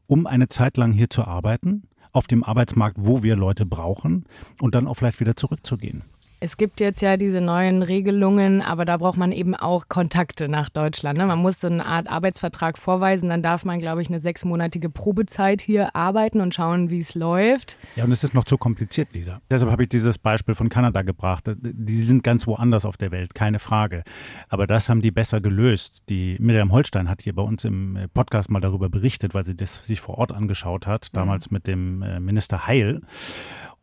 um 0.08 0.28
eine 0.28 0.48
Zeit 0.48 0.78
lang 0.78 0.92
hier 0.92 1.10
zu 1.10 1.24
arbeiten, 1.26 1.84
auf 2.12 2.28
dem 2.28 2.44
Arbeitsmarkt, 2.44 2.98
wo 3.00 3.24
wir 3.24 3.36
Leute 3.36 3.66
brauchen 3.66 4.26
und 4.62 4.76
dann 4.76 4.88
auch 4.88 4.96
vielleicht 4.96 5.20
wieder 5.20 5.36
zurückzugehen. 5.36 6.04
Es 6.44 6.58
gibt 6.58 6.82
jetzt 6.82 7.02
ja 7.02 7.16
diese 7.16 7.40
neuen 7.40 7.84
Regelungen, 7.84 8.62
aber 8.62 8.84
da 8.84 8.98
braucht 8.98 9.16
man 9.16 9.32
eben 9.32 9.56
auch 9.56 9.88
Kontakte 9.88 10.50
nach 10.50 10.68
Deutschland. 10.68 11.18
Ne? 11.18 11.26
Man 11.26 11.40
muss 11.40 11.62
so 11.62 11.68
eine 11.68 11.86
Art 11.86 12.10
Arbeitsvertrag 12.10 12.78
vorweisen, 12.78 13.30
dann 13.30 13.42
darf 13.42 13.64
man, 13.64 13.80
glaube 13.80 14.02
ich, 14.02 14.10
eine 14.10 14.20
sechsmonatige 14.20 14.90
Probezeit 14.90 15.62
hier 15.62 15.96
arbeiten 15.96 16.42
und 16.42 16.54
schauen, 16.54 16.90
wie 16.90 17.00
es 17.00 17.16
läuft. 17.16 17.78
Ja, 17.96 18.04
und 18.04 18.12
es 18.12 18.26
ist 18.26 18.34
noch 18.34 18.44
zu 18.44 18.58
kompliziert, 18.58 19.14
Lisa. 19.14 19.40
Deshalb 19.50 19.72
habe 19.72 19.84
ich 19.84 19.90
dieses 19.90 20.18
Beispiel 20.18 20.54
von 20.54 20.68
Kanada 20.68 21.02
gebracht. 21.04 21.50
Die 21.62 21.96
sind 21.96 22.26
ganz 22.26 22.46
woanders 22.46 22.84
auf 22.84 22.98
der 22.98 23.12
Welt, 23.12 23.34
keine 23.34 23.60
Frage. 23.60 24.04
Aber 24.50 24.68
das 24.68 24.90
haben 24.90 25.02
die 25.02 25.12
besser 25.12 25.40
gelöst. 25.40 26.04
Die 26.10 26.36
Miriam 26.42 26.74
Holstein 26.74 27.10
hat 27.10 27.22
hier 27.22 27.36
bei 27.36 27.44
uns 27.44 27.64
im 27.64 27.98
Podcast 28.14 28.52
mal 28.52 28.60
darüber 28.60 28.90
berichtet, 28.90 29.34
weil 29.34 29.46
sie 29.46 29.56
das 29.56 29.86
sich 29.86 30.02
vor 30.02 30.18
Ort 30.18 30.34
angeschaut 30.34 30.88
hat, 30.88 31.16
damals 31.16 31.52
mit 31.52 31.68
dem 31.68 32.02
äh, 32.02 32.20
Minister 32.20 32.68
Heil. 32.68 33.00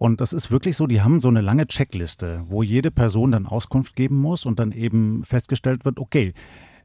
Und 0.01 0.23
das 0.23 0.33
ist 0.33 0.51
wirklich 0.51 0.79
so, 0.79 0.87
die 0.87 1.03
haben 1.03 1.21
so 1.21 1.29
eine 1.29 1.43
lange 1.43 1.67
Checkliste, 1.67 2.47
wo 2.49 2.63
jede 2.63 2.91
Person 2.91 3.33
dann 3.33 3.47
Auskunft 3.47 3.95
geben 3.95 4.17
muss 4.17 4.47
und 4.47 4.59
dann 4.59 4.73
eben 4.73 5.27
festgestellt 5.27 5.85
wird, 5.85 5.99
okay, 5.99 6.33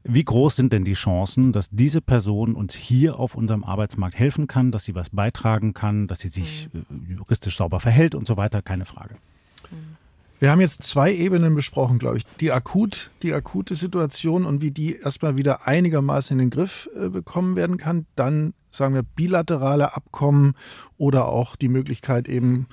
wie 0.04 0.22
groß 0.22 0.54
sind 0.54 0.74
denn 0.74 0.84
die 0.84 0.92
Chancen, 0.92 1.50
dass 1.50 1.70
diese 1.70 2.02
Person 2.02 2.54
uns 2.54 2.74
hier 2.74 3.18
auf 3.18 3.34
unserem 3.34 3.64
Arbeitsmarkt 3.64 4.18
helfen 4.18 4.48
kann, 4.48 4.70
dass 4.70 4.84
sie 4.84 4.94
was 4.94 5.08
beitragen 5.08 5.72
kann, 5.72 6.08
dass 6.08 6.20
sie 6.20 6.28
sich 6.28 6.68
mhm. 6.74 7.16
juristisch 7.16 7.56
sauber 7.56 7.80
verhält 7.80 8.14
und 8.14 8.28
so 8.28 8.36
weiter? 8.36 8.60
Keine 8.60 8.84
Frage. 8.84 9.16
Wir 10.38 10.50
haben 10.50 10.60
jetzt 10.60 10.82
zwei 10.82 11.10
Ebenen 11.14 11.54
besprochen, 11.54 11.98
glaube 11.98 12.18
ich. 12.18 12.26
Die 12.40 12.52
akut, 12.52 13.10
die 13.22 13.32
akute 13.32 13.76
Situation 13.76 14.44
und 14.44 14.60
wie 14.60 14.72
die 14.72 14.94
erstmal 14.94 15.38
wieder 15.38 15.66
einigermaßen 15.66 16.38
in 16.38 16.38
den 16.38 16.50
Griff 16.50 16.90
äh, 16.94 17.08
bekommen 17.08 17.56
werden 17.56 17.78
kann. 17.78 18.04
Dann 18.14 18.52
sagen 18.70 18.92
wir 18.92 19.04
bilaterale 19.04 19.96
Abkommen 19.96 20.52
oder 20.98 21.28
auch 21.28 21.56
die 21.56 21.70
Möglichkeit 21.70 22.28
eben 22.28 22.66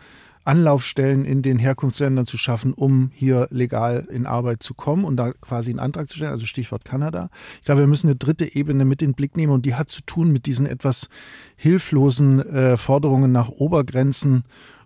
Anlaufstellen 0.46 1.26
in 1.26 1.42
den 1.42 1.58
Herkunftsländern 1.58 2.26
zu 2.26 2.38
schaffen, 2.38 2.74
um 2.74 3.12
hier 3.14 3.48
legal 3.50 4.08
in 4.12 4.26
Arbeit 4.26 4.62
zu 4.62 4.74
kommen 4.74 5.06
und 5.06 5.16
da 5.16 5.32
quasi 5.34 5.70
einen 5.70 5.80
Antrag 5.80 6.10
zu 6.10 6.18
stellen, 6.18 6.32
also 6.32 6.46
Stichwort 6.46 6.86
Kanada. 6.86 7.30
Ich 7.60 7.66
glaube, 7.66 7.82
wir 7.82 7.88
müssen 7.88 8.08
eine 8.08 8.16
dritte 8.16 8.56
Ebene 8.56 8.86
mit 8.86 9.02
in 9.02 9.12
den 9.12 9.16
Blick 9.16 9.38
nehmen 9.38 9.54
und 9.54 9.66
die 9.66 9.76
hat 9.76 9.90
zu 9.90 10.02
tun 10.02 10.32
mit 10.32 10.46
diesen 10.46 10.66
etwas 10.66 11.10
hilflosen 11.56 12.40
äh, 12.40 12.78
Forderungen 12.78 13.32
nach 13.32 13.50
Obergrenzen 13.50 14.44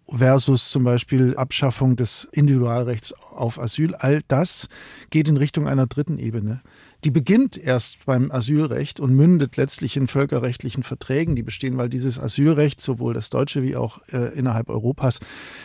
versus 0.09 0.69
zum 0.69 0.83
Beispiel 0.83 1.35
Abschaffung 1.35 1.95
des 1.95 2.27
Individualrechts 2.31 3.13
auf 3.13 3.59
Asyl. 3.59 3.95
All 3.95 4.21
das 4.27 4.69
geht 5.09 5.27
in 5.27 5.37
Richtung 5.37 5.67
einer 5.67 5.87
dritten 5.87 6.17
Ebene. 6.17 6.61
Die 7.03 7.11
beginnt 7.11 7.57
erst 7.57 8.05
beim 8.05 8.31
Asylrecht 8.31 8.99
und 8.99 9.15
mündet 9.15 9.57
letztlich 9.57 9.97
in 9.97 10.07
völkerrechtlichen 10.07 10.83
Verträgen, 10.83 11.35
die 11.35 11.43
bestehen, 11.43 11.77
weil 11.77 11.89
dieses 11.89 12.19
Asylrecht, 12.19 12.81
sowohl 12.81 13.13
das 13.13 13.29
deutsche 13.29 13.61
wie 13.61 13.75
auch 13.75 13.99
äh, 14.11 14.33
innerhalb 14.37 14.69
Europas, 14.69 15.19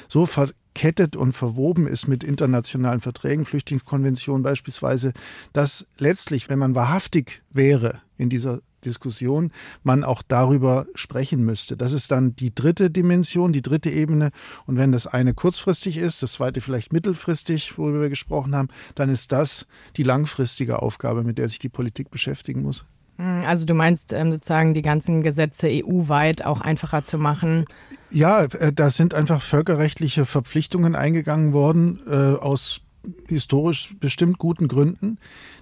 so 0.08 0.26
verkettet 0.26 1.16
und 1.16 1.32
verwoben 1.32 1.86
ist 1.86 2.06
mit 2.06 2.22
internationalen 2.22 3.00
Verträgen, 3.00 3.46
Flüchtlingskonventionen 3.46 4.42
beispielsweise, 4.42 5.12
dass 5.52 5.86
letztlich, 5.98 6.48
wenn 6.48 6.58
man 6.58 6.74
wahrhaftig 6.74 7.42
wäre 7.50 8.02
in 8.18 8.28
dieser 8.28 8.60
Diskussion 8.84 9.50
man 9.82 10.04
auch 10.04 10.22
darüber 10.26 10.86
sprechen 10.94 11.44
müsste. 11.44 11.76
Das 11.76 11.92
ist 11.92 12.10
dann 12.10 12.36
die 12.36 12.54
dritte 12.54 12.90
Dimension, 12.90 13.52
die 13.52 13.62
dritte 13.62 13.90
Ebene. 13.90 14.30
Und 14.66 14.76
wenn 14.76 14.92
das 14.92 15.06
eine 15.06 15.34
kurzfristig 15.34 15.96
ist, 15.96 16.22
das 16.22 16.34
zweite 16.34 16.60
vielleicht 16.60 16.92
mittelfristig, 16.92 17.78
worüber 17.78 18.02
wir 18.02 18.10
gesprochen 18.10 18.54
haben, 18.54 18.68
dann 18.94 19.08
ist 19.08 19.32
das 19.32 19.66
die 19.96 20.02
langfristige 20.02 20.82
Aufgabe, 20.82 21.22
mit 21.22 21.38
der 21.38 21.48
sich 21.48 21.58
die 21.58 21.68
Politik 21.68 22.10
beschäftigen 22.10 22.62
muss. 22.62 22.84
Hm, 23.16 23.44
also 23.46 23.64
du 23.66 23.74
meinst 23.74 24.12
ähm, 24.12 24.32
sozusagen 24.32 24.74
die 24.74 24.82
ganzen 24.82 25.22
Gesetze 25.22 25.68
EU-weit 25.68 26.44
auch 26.44 26.60
einfacher 26.60 27.02
zu 27.02 27.18
machen? 27.18 27.66
Ja, 28.10 28.44
äh, 28.44 28.72
da 28.72 28.90
sind 28.90 29.14
einfach 29.14 29.42
völkerrechtliche 29.42 30.26
Verpflichtungen 30.26 30.94
eingegangen 30.94 31.52
worden 31.52 32.00
äh, 32.06 32.14
aus 32.14 32.80
historisch 33.26 33.94
bestimmt 34.00 34.38
guten 34.38 34.68
Gründen, 34.68 35.18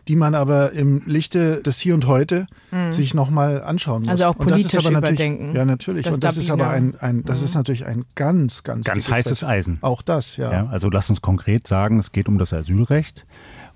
die 0.09 0.17
man 0.17 0.35
aber 0.35 0.73
im 0.73 1.03
Lichte 1.07 1.63
des 1.63 1.79
Hier 1.79 1.95
und 1.95 2.07
Heute 2.07 2.47
mhm. 2.71 2.93
sich 2.93 3.15
nochmal 3.15 3.63
anschauen 3.63 4.03
muss. 4.03 4.11
Also 4.11 4.27
auch 4.27 4.37
politisch 4.37 4.65
und 4.65 4.65
das 4.65 4.75
ist 4.75 4.87
aber 4.87 4.99
überdenken. 4.99 5.55
Ja, 5.55 5.65
natürlich. 5.65 6.05
Das 6.05 6.15
und 6.15 6.25
das 6.25 6.37
ist 6.37 6.51
aber 6.51 6.71
ein, 6.71 6.95
ein 7.01 7.25
das 7.25 7.41
mhm. 7.41 7.45
ist 7.45 7.55
natürlich 7.55 7.87
ein 7.87 8.05
ganz, 8.15 8.63
ganz, 8.63 8.87
ganz 8.87 9.09
heißes 9.09 9.41
Bett. 9.41 9.49
Eisen. 9.49 9.79
Auch 9.81 10.03
das, 10.03 10.37
ja. 10.37 10.53
ja. 10.53 10.67
Also 10.67 10.91
lass 10.91 11.11
uns 11.11 11.23
konkret 11.23 11.67
sagen, 11.67 11.99
es 11.99 12.13
geht 12.13 12.29
um 12.29 12.39
das 12.39 12.53
Asylrecht. 12.53 13.27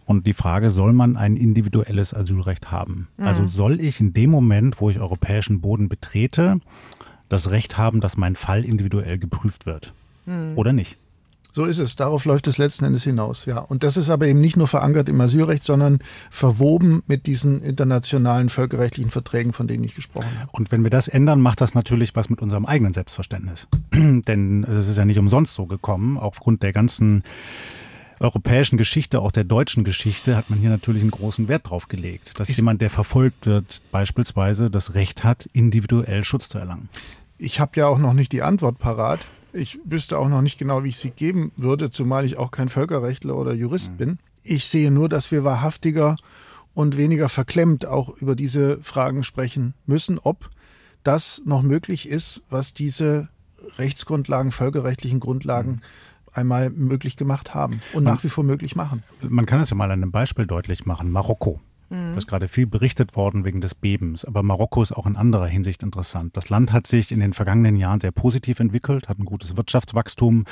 Und 0.06 0.26
die 0.26 0.35
Frage, 0.35 0.71
soll 0.71 0.92
man 0.92 1.16
ein 1.16 1.37
individuelles 1.37 2.12
Asylrecht 2.12 2.71
haben? 2.71 3.09
Mhm. 3.16 3.26
Also 3.26 3.49
soll 3.49 3.80
ich 3.80 4.00
in 4.00 4.12
dem 4.12 4.30
Moment, 4.30 4.80
wo 4.80 4.90
ich 4.90 5.00
europäischen 5.00 5.61
Boden 5.61 5.88
betrete, 5.88 6.61
das 7.30 7.50
Recht 7.50 7.78
haben, 7.78 8.00
dass 8.00 8.16
mein 8.18 8.37
Fall 8.37 8.64
individuell 8.64 9.18
geprüft 9.18 9.64
wird? 9.64 9.94
Mhm. 10.27 10.53
Oder 10.57 10.72
nicht? 10.72 10.98
So 11.55 11.67
ist 11.67 11.79
es. 11.79 11.95
Darauf 11.95 12.25
läuft 12.25 12.49
es 12.49 12.59
letzten 12.59 12.85
Endes 12.85 13.05
hinaus, 13.05 13.45
ja. 13.45 13.59
Und 13.59 13.85
das 13.85 13.97
ist 13.97 14.11
aber 14.11 14.27
eben 14.27 14.40
nicht 14.40 14.57
nur 14.57 14.67
verankert 14.67 15.09
im 15.09 15.21
Asylrecht, 15.21 15.62
sondern 15.62 16.01
verwoben 16.29 17.05
mit 17.07 17.27
diesen 17.27 17.62
internationalen 17.62 18.49
völkerrechtlichen 18.49 19.12
Verträgen, 19.12 19.53
von 19.53 19.69
denen 19.69 19.85
ich 19.85 19.95
gesprochen 19.95 20.37
habe. 20.40 20.51
Und 20.51 20.73
wenn 20.73 20.83
wir 20.83 20.90
das 20.90 21.07
ändern, 21.07 21.40
macht 21.40 21.61
das 21.61 21.73
natürlich 21.75 22.17
was 22.17 22.29
mit 22.29 22.43
unserem 22.43 22.67
eigenen 22.67 22.93
Selbstverständnis. 22.93 23.69
Denn 23.95 24.64
es 24.64 24.88
ist 24.88 24.99
ja 24.99 25.05
nicht 25.05 25.21
umsonst 25.21 25.55
so 25.55 25.67
gekommen, 25.67 26.19
aufgrund 26.19 26.64
der 26.64 26.73
ganzen 26.73 27.23
europäischen 28.19 28.77
Geschichte, 28.77 29.21
auch 29.21 29.31
der 29.31 29.45
deutschen 29.45 29.85
Geschichte, 29.85 30.37
hat 30.37 30.51
man 30.51 30.59
hier 30.59 30.71
natürlich 30.71 31.03
einen 31.03 31.12
großen 31.12 31.47
Wert 31.47 31.71
drauf 31.71 31.87
gelegt, 31.87 32.33
dass 32.37 32.49
ich 32.49 32.57
jemand, 32.57 32.81
der 32.81 32.90
verfolgt 32.90 33.47
wird, 33.47 33.81
beispielsweise 33.93 34.71
das 34.71 34.95
Recht 34.95 35.23
hat, 35.23 35.49
individuell 35.53 36.25
Schutz 36.25 36.49
zu 36.49 36.59
erlangen. 36.59 36.88
Ich 37.38 37.61
habe 37.61 37.73
ja 37.77 37.87
auch 37.87 37.99
noch 37.99 38.12
nicht 38.12 38.33
die 38.33 38.43
Antwort 38.43 38.81
parat. 38.81 39.21
Ich 39.57 39.79
wüsste 39.85 40.19
auch 40.19 40.29
noch 40.29 40.43
nicht 40.43 40.59
genau, 40.59 40.83
wie 40.83 40.88
ich 40.88 40.99
sie 40.99 41.11
geben 41.11 41.53
würde, 41.57 41.88
zumal 41.88 42.25
ich 42.25 42.37
auch 42.37 42.51
kein 42.51 42.69
Völkerrechtler 42.69 43.37
oder 43.37 43.55
Jurist 43.55 43.93
mhm. 43.93 43.97
bin. 43.97 44.19
Ich 44.43 44.67
sehe 44.67 44.90
nur, 44.90 45.09
dass 45.09 45.31
wir 45.31 45.45
wahrhaftiger 45.45 46.17
und 46.75 46.97
weniger 46.97 47.29
verklemmt 47.29 47.87
auch 47.87 48.09
über 48.21 48.35
diese 48.35 48.83
Fragen 48.83 49.23
sprechen 49.23 49.75
müssen, 49.87 50.19
ob 50.19 50.51
das 51.05 51.40
noch 51.45 51.62
möglich 51.62 52.09
ist, 52.09 52.43
was 52.51 52.75
diese 52.75 53.29
Rechtsgrundlagen, 53.79 54.51
völkerrechtlichen 54.51 55.21
Grundlagen 55.21 55.71
mhm. 55.71 55.81
einmal 56.33 56.71
möglich 56.71 57.17
gemacht 57.17 57.55
haben 57.55 57.81
und 57.93 58.03
man, 58.03 58.14
nach 58.14 58.25
wie 58.25 58.29
vor 58.31 58.43
möglich 58.43 58.75
machen. 58.75 59.05
Man 59.23 59.47
kann 59.47 59.61
es 59.61 59.71
ja 59.71 59.77
mal 59.77 59.93
an 59.93 60.03
einem 60.03 60.11
Beispiel 60.11 60.47
deutlich 60.47 60.85
machen. 60.85 61.12
Marokko. 61.12 61.61
Mhm. 61.90 62.12
Da 62.12 62.18
ist 62.18 62.27
gerade 62.27 62.49
viel 62.49 62.66
berichtet 62.66 63.16
worden 63.16 63.44
wegen 63.44 63.61
des 63.61 63.75
Bebens. 63.75 64.25
Aber 64.25 64.42
Marokko 64.42 64.83
ist 64.83 64.92
auch 64.92 65.07
in 65.07 65.16
anderer 65.16 65.47
Hinsicht 65.47 65.83
interessant. 65.83 66.37
Das 66.37 66.49
Land 66.49 66.73
hat 66.73 66.87
sich 66.87 67.12
in 67.12 67.20
den 67.20 67.33
vergangenen 67.33 67.77
Jahren 67.77 68.01
sehr 68.01 68.12
positiv 68.12 68.61
entwickelt, 68.61 69.09
hat 69.09 69.18
ein 69.18 69.25
gutes 69.25 69.57
Wirtschaftswachstum, 69.57 70.44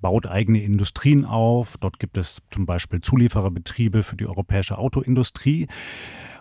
baut 0.00 0.26
eigene 0.26 0.62
Industrien 0.62 1.24
auf. 1.24 1.76
Dort 1.78 1.98
gibt 1.98 2.16
es 2.16 2.42
zum 2.50 2.66
Beispiel 2.66 3.00
Zuliefererbetriebe 3.00 4.02
für 4.02 4.16
die 4.16 4.26
europäische 4.26 4.78
Autoindustrie. 4.78 5.66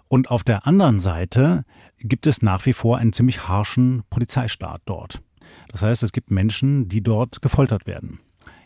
Und 0.08 0.30
auf 0.30 0.44
der 0.44 0.68
anderen 0.68 1.00
Seite 1.00 1.66
gibt 2.00 2.28
es 2.28 2.42
nach 2.42 2.66
wie 2.66 2.74
vor 2.74 2.98
einen 2.98 3.14
ziemlich 3.14 3.48
harschen 3.48 4.04
Polizeistaat 4.10 4.82
dort. 4.86 5.22
Das 5.70 5.82
heißt, 5.82 6.04
es 6.04 6.12
gibt 6.12 6.32
Menschen, 6.32 6.88
die 6.88 7.02
dort 7.02 7.42
gefoltert 7.42 7.88
werden. 7.88 8.20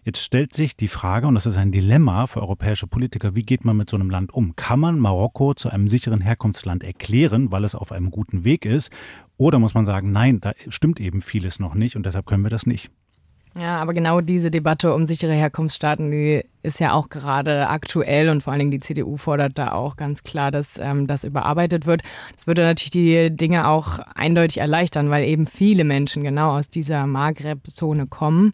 Jetzt 0.10 0.24
stellt 0.24 0.56
sich 0.56 0.76
die 0.76 0.88
Frage, 0.88 1.28
und 1.28 1.36
das 1.36 1.45
ist 1.45 1.58
ein 1.58 1.72
Dilemma 1.72 2.26
für 2.26 2.41
europäische 2.41 2.88
Politiker, 2.88 3.36
wie 3.36 3.43
geht 3.43 3.63
man 3.63 3.78
mit 3.78 3.91
so 3.91 3.95
einem 3.95 4.10
Land 4.10 4.34
um? 4.34 4.56
Kann 4.56 4.80
man 4.80 4.98
Marokko 4.98 5.54
zu 5.54 5.69
einem 5.69 5.88
sicheren 5.88 6.19
Herkunftsland 6.19 6.84
erklären, 6.84 7.52
weil 7.52 7.63
es 7.63 7.76
auf 7.76 7.91
einem 7.91 8.10
guten 8.10 8.43
Weg 8.43 8.65
ist? 8.65 8.91
Oder 9.38 9.60
muss 9.60 9.76
man 9.76 9.86
sagen, 9.86 10.12
nein, 10.12 10.41
da 10.41 10.54
stimmt 10.67 11.00
eben 11.00 11.22
vieles 11.22 11.60
noch 11.60 11.76
nicht 11.76 11.95
und 11.95 12.08
deshalb 12.08 12.26
können 12.26 12.41
wir 12.41 12.50
das 12.50 12.65
nicht? 12.65 12.89
Ja, 13.56 13.82
aber 13.82 13.94
genau 13.94 14.22
diese 14.22 14.52
Debatte 14.52 14.94
um 14.94 15.08
sichere 15.08 15.34
Herkunftsstaaten, 15.34 16.12
die 16.12 16.44
ist 16.62 16.80
ja 16.80 16.94
auch 16.94 17.10
gerade 17.10 17.68
aktuell 17.70 18.30
und 18.30 18.44
vor 18.44 18.54
allen 18.54 18.60
Dingen 18.60 18.72
die 18.72 18.80
CDU 18.80 19.18
fordert 19.18 19.58
da 19.58 19.72
auch 19.72 19.96
ganz 19.96 20.24
klar, 20.24 20.52
dass 20.52 20.78
ähm, 20.78 21.08
das 21.08 21.24
überarbeitet 21.24 21.86
wird. 21.86 22.04
Das 22.36 22.46
würde 22.48 22.62
natürlich 22.62 22.92
die 22.92 23.36
Dinge 23.36 23.68
auch 23.68 24.00
eindeutig 24.14 24.60
erleichtern, 24.60 25.10
weil 25.10 25.26
eben 25.26 25.48
viele 25.48 25.84
Menschen 25.84 26.24
genau 26.24 26.58
aus 26.58 26.70
dieser 26.70 27.08
Maghreb-Zone 27.08 28.08
kommen. 28.08 28.54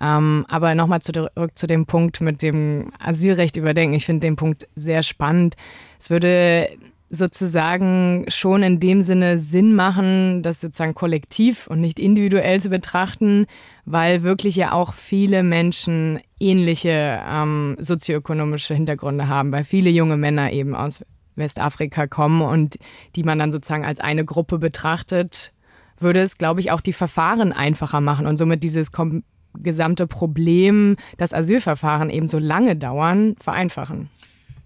Ähm, 0.00 0.46
aber 0.48 0.74
nochmal 0.74 1.00
zurück 1.02 1.30
zu 1.54 1.66
dem 1.66 1.86
Punkt 1.86 2.20
mit 2.20 2.40
dem 2.40 2.92
Asylrecht 3.00 3.56
überdenken. 3.56 3.96
Ich 3.96 4.06
finde 4.06 4.26
den 4.26 4.36
Punkt 4.36 4.68
sehr 4.76 5.02
spannend. 5.02 5.56
Es 5.98 6.10
würde 6.10 6.68
sozusagen 7.10 8.26
schon 8.28 8.62
in 8.62 8.80
dem 8.80 9.02
Sinne 9.02 9.38
Sinn 9.38 9.74
machen, 9.74 10.42
das 10.42 10.60
sozusagen 10.60 10.94
kollektiv 10.94 11.66
und 11.66 11.80
nicht 11.80 11.98
individuell 11.98 12.60
zu 12.60 12.68
betrachten, 12.68 13.46
weil 13.84 14.22
wirklich 14.22 14.56
ja 14.56 14.72
auch 14.72 14.94
viele 14.94 15.42
Menschen 15.42 16.20
ähnliche 16.38 17.22
ähm, 17.26 17.76
sozioökonomische 17.78 18.74
Hintergründe 18.74 19.28
haben, 19.28 19.52
weil 19.52 19.64
viele 19.64 19.90
junge 19.90 20.16
Männer 20.16 20.52
eben 20.52 20.74
aus 20.74 21.04
Westafrika 21.36 22.06
kommen 22.06 22.42
und 22.42 22.78
die 23.16 23.22
man 23.22 23.38
dann 23.38 23.52
sozusagen 23.52 23.84
als 23.84 24.00
eine 24.00 24.24
Gruppe 24.24 24.58
betrachtet, 24.58 25.52
würde 25.98 26.20
es, 26.20 26.36
glaube 26.36 26.60
ich, 26.60 26.70
auch 26.70 26.80
die 26.80 26.92
Verfahren 26.92 27.52
einfacher 27.52 28.00
machen 28.00 28.26
und 28.26 28.36
somit 28.36 28.62
dieses 28.62 28.90
gesamte 29.54 30.06
Problem, 30.06 30.96
das 31.16 31.32
Asylverfahren 31.32 32.10
eben 32.10 32.28
so 32.28 32.38
lange 32.38 32.76
dauern, 32.76 33.34
vereinfachen. 33.40 34.10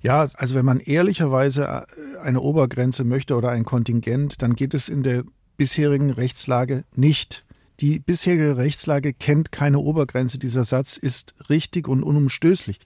Ja, 0.02 0.28
also 0.34 0.56
wenn 0.56 0.64
man 0.64 0.80
ehrlicherweise 0.80 1.64
äh, 1.64 2.18
eine 2.22 2.40
Obergrenze 2.40 3.04
möchte 3.04 3.36
oder 3.36 3.50
ein 3.50 3.64
Kontingent, 3.64 4.42
dann 4.42 4.54
geht 4.54 4.74
es 4.74 4.88
in 4.88 5.02
der 5.02 5.24
bisherigen 5.56 6.10
Rechtslage 6.10 6.84
nicht. 6.94 7.44
Die 7.80 8.00
bisherige 8.00 8.56
Rechtslage 8.56 9.12
kennt 9.12 9.52
keine 9.52 9.78
Obergrenze. 9.78 10.38
Dieser 10.38 10.64
Satz 10.64 10.96
ist 10.96 11.34
richtig 11.48 11.88
und 11.88 12.02
unumstößlich. 12.02 12.80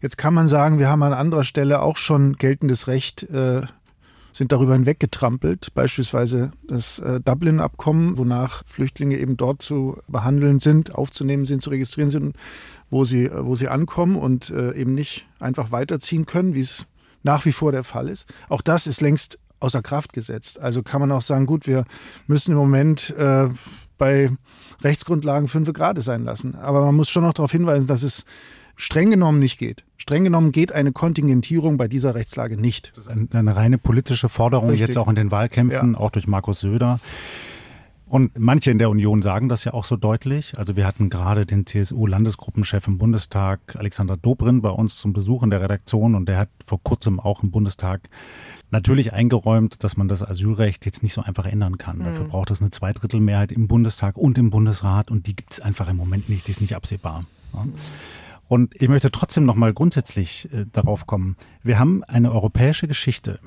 Jetzt 0.00 0.18
kann 0.18 0.34
man 0.34 0.48
sagen, 0.48 0.78
wir 0.78 0.88
haben 0.88 1.02
an 1.02 1.12
anderer 1.12 1.44
Stelle 1.44 1.80
auch 1.82 1.96
schon 1.96 2.34
geltendes 2.34 2.86
Recht 2.86 3.22
äh, 3.24 3.62
sind 4.36 4.52
darüber 4.52 4.74
hinweggetrampelt. 4.74 5.72
Beispielsweise 5.74 6.52
das 6.68 6.98
äh, 6.98 7.20
Dublin-Abkommen, 7.20 8.18
wonach 8.18 8.62
Flüchtlinge 8.66 9.16
eben 9.16 9.38
dort 9.38 9.62
zu 9.62 9.98
behandeln 10.08 10.60
sind, 10.60 10.94
aufzunehmen 10.94 11.46
sind, 11.46 11.62
zu 11.62 11.70
registrieren 11.70 12.10
sind, 12.10 12.36
wo 12.90 13.06
sie, 13.06 13.30
wo 13.32 13.56
sie 13.56 13.68
ankommen 13.68 14.16
und 14.16 14.50
äh, 14.50 14.74
eben 14.74 14.92
nicht 14.92 15.26
einfach 15.40 15.72
weiterziehen 15.72 16.26
können, 16.26 16.52
wie 16.52 16.60
es 16.60 16.84
nach 17.22 17.46
wie 17.46 17.52
vor 17.52 17.72
der 17.72 17.82
Fall 17.82 18.10
ist. 18.10 18.26
Auch 18.50 18.60
das 18.60 18.86
ist 18.86 19.00
längst 19.00 19.38
außer 19.58 19.80
Kraft 19.80 20.12
gesetzt. 20.12 20.60
Also 20.60 20.82
kann 20.82 21.00
man 21.00 21.12
auch 21.12 21.22
sagen, 21.22 21.46
gut, 21.46 21.66
wir 21.66 21.84
müssen 22.26 22.52
im 22.52 22.58
Moment 22.58 23.14
äh, 23.16 23.48
bei 23.96 24.30
Rechtsgrundlagen 24.84 25.48
fünf 25.48 25.72
Grad 25.72 26.00
sein 26.02 26.24
lassen. 26.24 26.54
Aber 26.56 26.82
man 26.82 26.94
muss 26.94 27.08
schon 27.08 27.22
noch 27.22 27.32
darauf 27.32 27.52
hinweisen, 27.52 27.86
dass 27.86 28.02
es 28.02 28.26
streng 28.76 29.10
genommen 29.10 29.40
nicht 29.40 29.58
geht. 29.58 29.84
Streng 29.96 30.24
genommen 30.24 30.52
geht 30.52 30.70
eine 30.70 30.92
Kontingentierung 30.92 31.78
bei 31.78 31.88
dieser 31.88 32.14
Rechtslage 32.14 32.60
nicht. 32.60 32.92
Das 32.94 33.06
ist 33.06 33.10
eine, 33.10 33.26
eine 33.32 33.56
reine 33.56 33.78
politische 33.78 34.28
Forderung, 34.28 34.70
Richtig. 34.70 34.88
jetzt 34.88 34.98
auch 34.98 35.08
in 35.08 35.16
den 35.16 35.30
Wahlkämpfen, 35.30 35.94
ja. 35.94 35.98
auch 35.98 36.10
durch 36.10 36.28
Markus 36.28 36.60
Söder. 36.60 37.00
Und 38.08 38.38
manche 38.38 38.70
in 38.70 38.78
der 38.78 38.88
Union 38.88 39.20
sagen 39.20 39.48
das 39.48 39.64
ja 39.64 39.74
auch 39.74 39.84
so 39.84 39.96
deutlich. 39.96 40.56
Also 40.56 40.76
wir 40.76 40.86
hatten 40.86 41.10
gerade 41.10 41.44
den 41.44 41.66
CSU-Landesgruppenchef 41.66 42.86
im 42.86 42.98
Bundestag, 42.98 43.74
Alexander 43.74 44.16
Dobrin, 44.16 44.62
bei 44.62 44.68
uns 44.68 44.96
zum 44.96 45.12
Besuch 45.12 45.42
in 45.42 45.50
der 45.50 45.60
Redaktion 45.60 46.14
und 46.14 46.28
der 46.28 46.38
hat 46.38 46.48
vor 46.64 46.80
kurzem 46.80 47.18
auch 47.18 47.42
im 47.42 47.50
Bundestag 47.50 48.08
natürlich 48.70 49.12
eingeräumt, 49.12 49.82
dass 49.82 49.96
man 49.96 50.06
das 50.06 50.22
Asylrecht 50.22 50.86
jetzt 50.86 51.02
nicht 51.02 51.14
so 51.14 51.22
einfach 51.22 51.46
ändern 51.46 51.78
kann. 51.78 51.98
Mhm. 51.98 52.04
Dafür 52.04 52.24
braucht 52.26 52.52
es 52.52 52.60
eine 52.60 52.70
Zweidrittelmehrheit 52.70 53.50
im 53.50 53.66
Bundestag 53.66 54.16
und 54.16 54.38
im 54.38 54.50
Bundesrat 54.50 55.10
und 55.10 55.26
die 55.26 55.34
gibt 55.34 55.54
es 55.54 55.60
einfach 55.60 55.88
im 55.88 55.96
Moment 55.96 56.28
nicht, 56.28 56.46
die 56.46 56.52
ist 56.52 56.60
nicht 56.60 56.76
absehbar. 56.76 57.24
Ja. 57.54 57.66
Und 58.48 58.80
ich 58.80 58.88
möchte 58.88 59.10
trotzdem 59.10 59.44
nochmal 59.44 59.72
grundsätzlich 59.72 60.52
äh, 60.52 60.66
darauf 60.72 61.06
kommen. 61.06 61.36
Wir 61.62 61.78
haben 61.78 62.04
eine 62.04 62.32
europäische 62.32 62.86
Geschichte, 62.86 63.40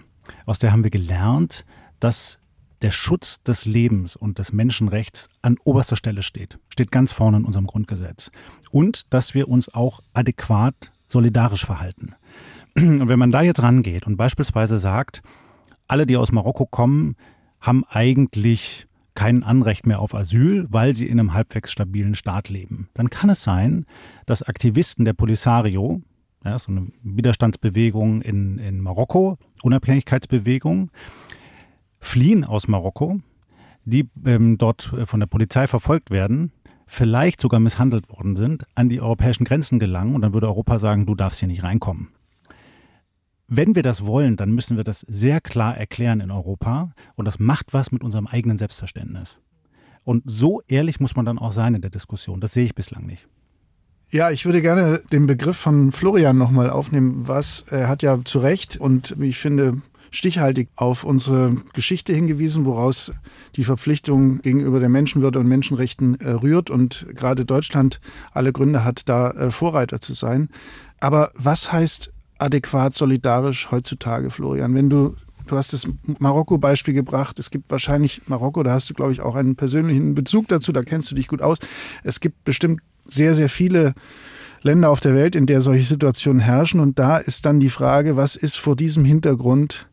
aus 0.45 0.59
der 0.59 0.71
haben 0.71 0.83
wir 0.83 0.91
gelernt, 0.91 1.65
dass 1.99 2.39
der 2.81 2.91
Schutz 2.91 3.41
des 3.43 3.65
Lebens 3.65 4.15
und 4.15 4.39
des 4.39 4.53
Menschenrechts 4.53 5.29
an 5.41 5.57
oberster 5.63 5.95
Stelle 5.95 6.23
steht, 6.23 6.59
steht 6.69 6.91
ganz 6.91 7.11
vorne 7.11 7.37
in 7.37 7.45
unserem 7.45 7.67
Grundgesetz. 7.67 8.31
Und 8.71 9.13
dass 9.13 9.33
wir 9.33 9.49
uns 9.49 9.73
auch 9.73 10.01
adäquat 10.13 10.91
solidarisch 11.07 11.65
verhalten. 11.65 12.15
Und 12.75 13.09
wenn 13.09 13.19
man 13.19 13.31
da 13.31 13.41
jetzt 13.41 13.61
rangeht 13.61 14.05
und 14.07 14.15
beispielsweise 14.15 14.79
sagt, 14.79 15.21
alle, 15.87 16.05
die 16.05 16.17
aus 16.17 16.31
Marokko 16.31 16.65
kommen, 16.65 17.15
haben 17.59 17.83
eigentlich 17.89 18.87
kein 19.19 19.43
Anrecht 19.43 19.85
mehr 19.85 19.99
auf 19.99 20.15
Asyl, 20.15 20.65
weil 20.69 20.95
sie 20.95 21.05
in 21.07 21.19
einem 21.19 21.33
halbwegs 21.33 21.73
stabilen 21.73 22.15
Staat 22.15 22.47
leben. 22.47 22.87
Dann 22.93 23.09
kann 23.09 23.29
es 23.29 23.43
sein, 23.43 23.85
dass 24.25 24.43
Aktivisten 24.43 25.03
der 25.03 25.11
Polisario, 25.11 26.01
ja, 26.45 26.57
so 26.57 26.71
eine 26.71 26.87
Widerstandsbewegung 27.03 28.21
in, 28.21 28.59
in 28.59 28.79
Marokko, 28.79 29.37
Unabhängigkeitsbewegung, 29.61 30.89
fliehen 31.99 32.45
aus 32.45 32.69
Marokko, 32.69 33.19
die 33.83 34.09
ähm, 34.25 34.57
dort 34.57 34.93
äh, 34.93 35.05
von 35.05 35.19
der 35.19 35.27
Polizei 35.27 35.67
verfolgt 35.67 36.11
werden, 36.11 36.53
vielleicht 36.87 37.41
sogar 37.41 37.59
misshandelt 37.59 38.09
worden 38.09 38.37
sind, 38.37 38.63
an 38.75 38.87
die 38.87 39.01
europäischen 39.01 39.43
Grenzen 39.43 39.79
gelangen 39.79 40.15
und 40.15 40.21
dann 40.21 40.31
würde 40.31 40.47
Europa 40.47 40.79
sagen, 40.79 41.05
du 41.05 41.13
darfst 41.13 41.41
hier 41.41 41.49
nicht 41.49 41.63
reinkommen. 41.63 42.07
Wenn 43.51 43.75
wir 43.75 43.81
das 43.81 44.05
wollen, 44.05 44.37
dann 44.37 44.51
müssen 44.51 44.77
wir 44.77 44.83
das 44.83 44.99
sehr 45.01 45.41
klar 45.41 45.75
erklären 45.75 46.19
in 46.19 46.29
Europa 46.29 46.91
und 47.15 47.25
das 47.25 47.39
macht 47.39 47.73
was 47.73 47.91
mit 47.91 48.03
unserem 48.03 48.27
eigenen 48.27 48.59
Selbstverständnis. 48.59 49.39
Und 50.03 50.23
so 50.25 50.61
ehrlich 50.67 50.99
muss 50.99 51.15
man 51.15 51.25
dann 51.25 51.39
auch 51.39 51.51
sein 51.51 51.73
in 51.73 51.81
der 51.81 51.89
Diskussion. 51.89 52.41
Das 52.41 52.53
sehe 52.53 52.65
ich 52.65 52.75
bislang 52.75 53.07
nicht. 53.07 53.27
Ja, 54.11 54.29
ich 54.29 54.45
würde 54.45 54.61
gerne 54.61 55.01
den 55.11 55.27
Begriff 55.27 55.57
von 55.57 55.91
Florian 55.91 56.37
nochmal 56.37 56.69
aufnehmen. 56.69 57.27
Was 57.27 57.65
er 57.69 57.87
hat 57.87 58.03
ja 58.03 58.19
zu 58.23 58.39
Recht 58.39 58.77
und 58.77 59.15
wie 59.19 59.29
ich 59.29 59.37
finde 59.37 59.81
stichhaltig 60.11 60.69
auf 60.75 61.03
unsere 61.03 61.55
Geschichte 61.73 62.13
hingewiesen, 62.13 62.65
woraus 62.65 63.13
die 63.55 63.63
Verpflichtung 63.63 64.41
gegenüber 64.41 64.79
der 64.79 64.89
Menschenwürde 64.89 65.39
und 65.39 65.47
Menschenrechten 65.47 66.19
äh, 66.19 66.31
rührt 66.31 66.69
und 66.69 67.07
gerade 67.15 67.45
Deutschland 67.45 67.99
alle 68.31 68.51
Gründe 68.51 68.83
hat, 68.83 69.07
da 69.09 69.31
äh, 69.31 69.51
Vorreiter 69.51 69.99
zu 69.99 70.13
sein. 70.13 70.49
Aber 70.99 71.31
was 71.35 71.71
heißt 71.71 72.13
adäquat 72.39 72.93
solidarisch 72.93 73.69
heutzutage, 73.71 74.31
Florian? 74.31 74.73
Wenn 74.73 74.89
du 74.89 75.15
Du 75.47 75.57
hast 75.57 75.73
das 75.73 75.87
Marokko-Beispiel 76.19 76.93
gebracht. 76.93 77.39
Es 77.39 77.49
gibt 77.49 77.71
wahrscheinlich 77.71 78.21
Marokko, 78.27 78.61
da 78.61 78.73
hast 78.73 78.87
du, 78.87 78.93
glaube 78.93 79.13
ich, 79.13 79.21
auch 79.21 79.33
einen 79.33 79.55
persönlichen 79.55 80.13
Bezug 80.13 80.47
dazu, 80.47 80.71
da 80.71 80.83
kennst 80.83 81.09
du 81.09 81.15
dich 81.15 81.27
gut 81.27 81.41
aus. 81.41 81.57
Es 82.03 82.19
gibt 82.19 82.43
bestimmt 82.43 82.81
sehr, 83.07 83.33
sehr 83.33 83.49
viele 83.49 83.95
Länder 84.61 84.91
auf 84.91 84.99
der 84.99 85.15
Welt, 85.15 85.35
in 85.35 85.47
der 85.47 85.61
solche 85.61 85.85
Situationen 85.85 86.39
herrschen. 86.39 86.79
Und 86.79 86.99
da 86.99 87.17
ist 87.17 87.47
dann 87.47 87.59
die 87.59 87.69
Frage, 87.69 88.15
was 88.15 88.35
ist 88.35 88.57
vor 88.57 88.75
diesem 88.75 89.05
Hintergrund 89.05 89.87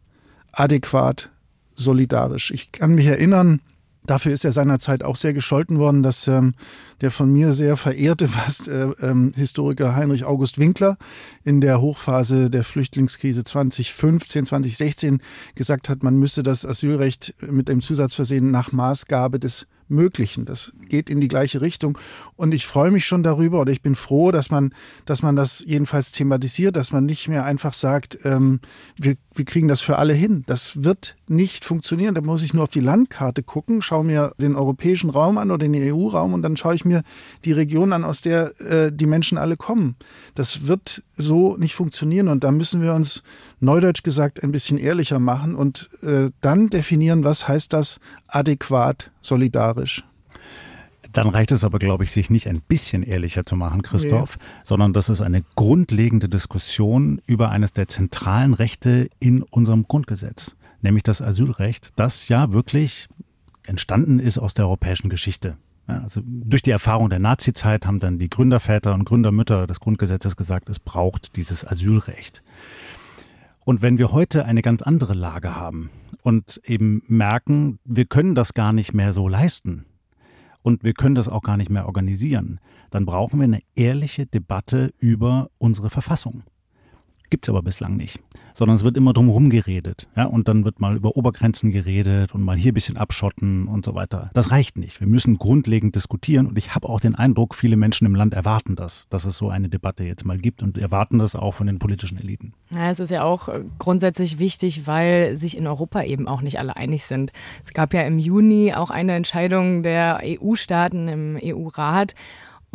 adäquat 0.52 1.30
solidarisch? 1.74 2.50
Ich 2.50 2.72
kann 2.72 2.94
mich 2.94 3.06
erinnern, 3.06 3.62
Dafür 4.06 4.32
ist 4.32 4.44
er 4.44 4.52
seinerzeit 4.52 5.02
auch 5.02 5.16
sehr 5.16 5.32
gescholten 5.32 5.78
worden, 5.78 6.02
dass 6.02 6.28
ähm, 6.28 6.54
der 7.00 7.10
von 7.10 7.32
mir 7.32 7.52
sehr 7.52 7.76
verehrte 7.76 8.28
fast 8.28 8.68
äh, 8.68 8.90
ähm, 9.00 9.32
Historiker 9.36 9.94
Heinrich 9.94 10.24
August 10.24 10.58
Winkler 10.58 10.96
in 11.44 11.60
der 11.60 11.80
Hochphase 11.80 12.50
der 12.50 12.64
Flüchtlingskrise 12.64 13.44
2015, 13.44 14.46
2016 14.46 15.20
gesagt 15.54 15.88
hat, 15.88 16.02
man 16.02 16.18
müsse 16.18 16.42
das 16.42 16.64
Asylrecht 16.64 17.34
mit 17.40 17.68
dem 17.68 17.82
Zusatz 17.82 18.14
versehen 18.14 18.50
nach 18.50 18.72
Maßgabe 18.72 19.38
des 19.38 19.66
Möglichen. 19.88 20.44
Das 20.44 20.72
geht 20.88 21.08
in 21.08 21.20
die 21.20 21.28
gleiche 21.28 21.60
Richtung. 21.60 21.98
Und 22.34 22.54
ich 22.54 22.66
freue 22.66 22.90
mich 22.90 23.06
schon 23.06 23.22
darüber 23.22 23.60
oder 23.60 23.72
ich 23.72 23.82
bin 23.82 23.94
froh, 23.94 24.32
dass 24.32 24.50
man, 24.50 24.74
dass 25.04 25.22
man 25.22 25.36
das 25.36 25.62
jedenfalls 25.64 26.12
thematisiert, 26.12 26.76
dass 26.76 26.92
man 26.92 27.04
nicht 27.04 27.28
mehr 27.28 27.44
einfach 27.44 27.72
sagt, 27.72 28.18
ähm, 28.24 28.60
wir, 28.96 29.16
wir 29.34 29.44
kriegen 29.44 29.68
das 29.68 29.80
für 29.80 29.98
alle 29.98 30.12
hin. 30.14 30.44
Das 30.46 30.82
wird 30.82 31.15
nicht 31.28 31.64
funktionieren. 31.64 32.14
Da 32.14 32.20
muss 32.20 32.42
ich 32.42 32.54
nur 32.54 32.64
auf 32.64 32.70
die 32.70 32.80
Landkarte 32.80 33.42
gucken, 33.42 33.82
schaue 33.82 34.04
mir 34.04 34.32
den 34.38 34.56
europäischen 34.56 35.10
Raum 35.10 35.38
an 35.38 35.50
oder 35.50 35.66
den 35.68 35.74
EU-Raum 35.74 36.32
und 36.32 36.42
dann 36.42 36.56
schaue 36.56 36.74
ich 36.74 36.84
mir 36.84 37.02
die 37.44 37.52
Region 37.52 37.92
an, 37.92 38.04
aus 38.04 38.22
der 38.22 38.60
äh, 38.60 38.92
die 38.92 39.06
Menschen 39.06 39.38
alle 39.38 39.56
kommen. 39.56 39.96
Das 40.34 40.66
wird 40.66 41.02
so 41.16 41.56
nicht 41.56 41.74
funktionieren 41.74 42.28
und 42.28 42.44
da 42.44 42.50
müssen 42.50 42.82
wir 42.82 42.94
uns 42.94 43.22
neudeutsch 43.60 44.02
gesagt 44.02 44.42
ein 44.42 44.52
bisschen 44.52 44.78
ehrlicher 44.78 45.18
machen 45.18 45.54
und 45.54 45.90
äh, 46.02 46.30
dann 46.40 46.68
definieren, 46.68 47.24
was 47.24 47.48
heißt 47.48 47.72
das 47.72 48.00
adäquat 48.28 49.10
solidarisch. 49.20 50.04
Dann 51.12 51.28
reicht 51.28 51.52
es 51.52 51.64
aber, 51.64 51.78
glaube 51.78 52.04
ich, 52.04 52.10
sich 52.10 52.30
nicht 52.30 52.48
ein 52.48 52.60
bisschen 52.60 53.02
ehrlicher 53.02 53.46
zu 53.46 53.56
machen, 53.56 53.82
Christoph, 53.82 54.36
nee. 54.36 54.44
sondern 54.64 54.92
das 54.92 55.08
ist 55.08 55.20
eine 55.20 55.44
grundlegende 55.54 56.28
Diskussion 56.28 57.20
über 57.26 57.50
eines 57.50 57.72
der 57.72 57.88
zentralen 57.88 58.54
Rechte 58.54 59.08
in 59.18 59.42
unserem 59.42 59.88
Grundgesetz, 59.88 60.55
nämlich 60.86 61.02
das 61.02 61.20
Asylrecht, 61.20 61.90
das 61.96 62.28
ja 62.28 62.52
wirklich 62.52 63.08
entstanden 63.64 64.20
ist 64.20 64.38
aus 64.38 64.54
der 64.54 64.66
europäischen 64.66 65.10
Geschichte. 65.10 65.56
Also 65.86 66.20
durch 66.24 66.62
die 66.62 66.70
Erfahrung 66.70 67.10
der 67.10 67.18
Nazizeit 67.18 67.86
haben 67.86 68.00
dann 68.00 68.18
die 68.18 68.30
Gründerväter 68.30 68.94
und 68.94 69.04
Gründermütter 69.04 69.66
des 69.66 69.80
Grundgesetzes 69.80 70.36
gesagt, 70.36 70.68
es 70.68 70.78
braucht 70.78 71.36
dieses 71.36 71.66
Asylrecht. 71.66 72.42
Und 73.64 73.82
wenn 73.82 73.98
wir 73.98 74.12
heute 74.12 74.44
eine 74.44 74.62
ganz 74.62 74.82
andere 74.82 75.14
Lage 75.14 75.56
haben 75.56 75.90
und 76.22 76.60
eben 76.64 77.02
merken, 77.08 77.78
wir 77.84 78.04
können 78.04 78.34
das 78.34 78.54
gar 78.54 78.72
nicht 78.72 78.94
mehr 78.94 79.12
so 79.12 79.28
leisten 79.28 79.84
und 80.62 80.84
wir 80.84 80.94
können 80.94 81.16
das 81.16 81.28
auch 81.28 81.42
gar 81.42 81.56
nicht 81.56 81.70
mehr 81.70 81.86
organisieren, 81.86 82.60
dann 82.90 83.06
brauchen 83.06 83.40
wir 83.40 83.44
eine 83.44 83.62
ehrliche 83.74 84.26
Debatte 84.26 84.92
über 84.98 85.50
unsere 85.58 85.90
Verfassung. 85.90 86.44
Gibt 87.30 87.46
es 87.46 87.50
aber 87.50 87.62
bislang 87.62 87.96
nicht. 87.96 88.20
Sondern 88.54 88.76
es 88.76 88.84
wird 88.84 88.96
immer 88.96 89.12
drum 89.12 89.50
geredet. 89.50 90.06
Ja, 90.16 90.24
und 90.24 90.48
dann 90.48 90.64
wird 90.64 90.80
mal 90.80 90.96
über 90.96 91.16
Obergrenzen 91.16 91.72
geredet 91.72 92.34
und 92.34 92.42
mal 92.42 92.56
hier 92.56 92.72
ein 92.72 92.74
bisschen 92.74 92.96
abschotten 92.96 93.68
und 93.68 93.84
so 93.84 93.94
weiter. 93.94 94.30
Das 94.34 94.50
reicht 94.50 94.78
nicht. 94.78 95.00
Wir 95.00 95.06
müssen 95.06 95.36
grundlegend 95.36 95.94
diskutieren. 95.94 96.46
Und 96.46 96.56
ich 96.56 96.74
habe 96.74 96.88
auch 96.88 97.00
den 97.00 97.14
Eindruck, 97.14 97.54
viele 97.54 97.76
Menschen 97.76 98.06
im 98.06 98.14
Land 98.14 98.32
erwarten 98.32 98.76
das, 98.76 99.06
dass 99.10 99.24
es 99.24 99.36
so 99.36 99.50
eine 99.50 99.68
Debatte 99.68 100.04
jetzt 100.04 100.24
mal 100.24 100.38
gibt 100.38 100.62
und 100.62 100.78
erwarten 100.78 101.18
das 101.18 101.34
auch 101.34 101.52
von 101.52 101.66
den 101.66 101.78
politischen 101.78 102.18
Eliten. 102.18 102.54
Ja, 102.70 102.90
es 102.90 103.00
ist 103.00 103.10
ja 103.10 103.24
auch 103.24 103.48
äh, 103.48 103.62
grundsätzlich 103.78 104.38
wichtig, 104.38 104.86
weil 104.86 105.36
sich 105.36 105.56
in 105.56 105.66
Europa 105.66 106.02
eben 106.02 106.28
auch 106.28 106.40
nicht 106.40 106.58
alle 106.58 106.76
einig 106.76 107.04
sind. 107.04 107.32
Es 107.64 107.74
gab 107.74 107.92
ja 107.92 108.02
im 108.02 108.18
Juni 108.18 108.72
auch 108.74 108.90
eine 108.90 109.14
Entscheidung 109.14 109.82
der 109.82 110.20
EU-Staaten 110.24 111.08
im 111.08 111.38
EU-Rat. 111.42 112.14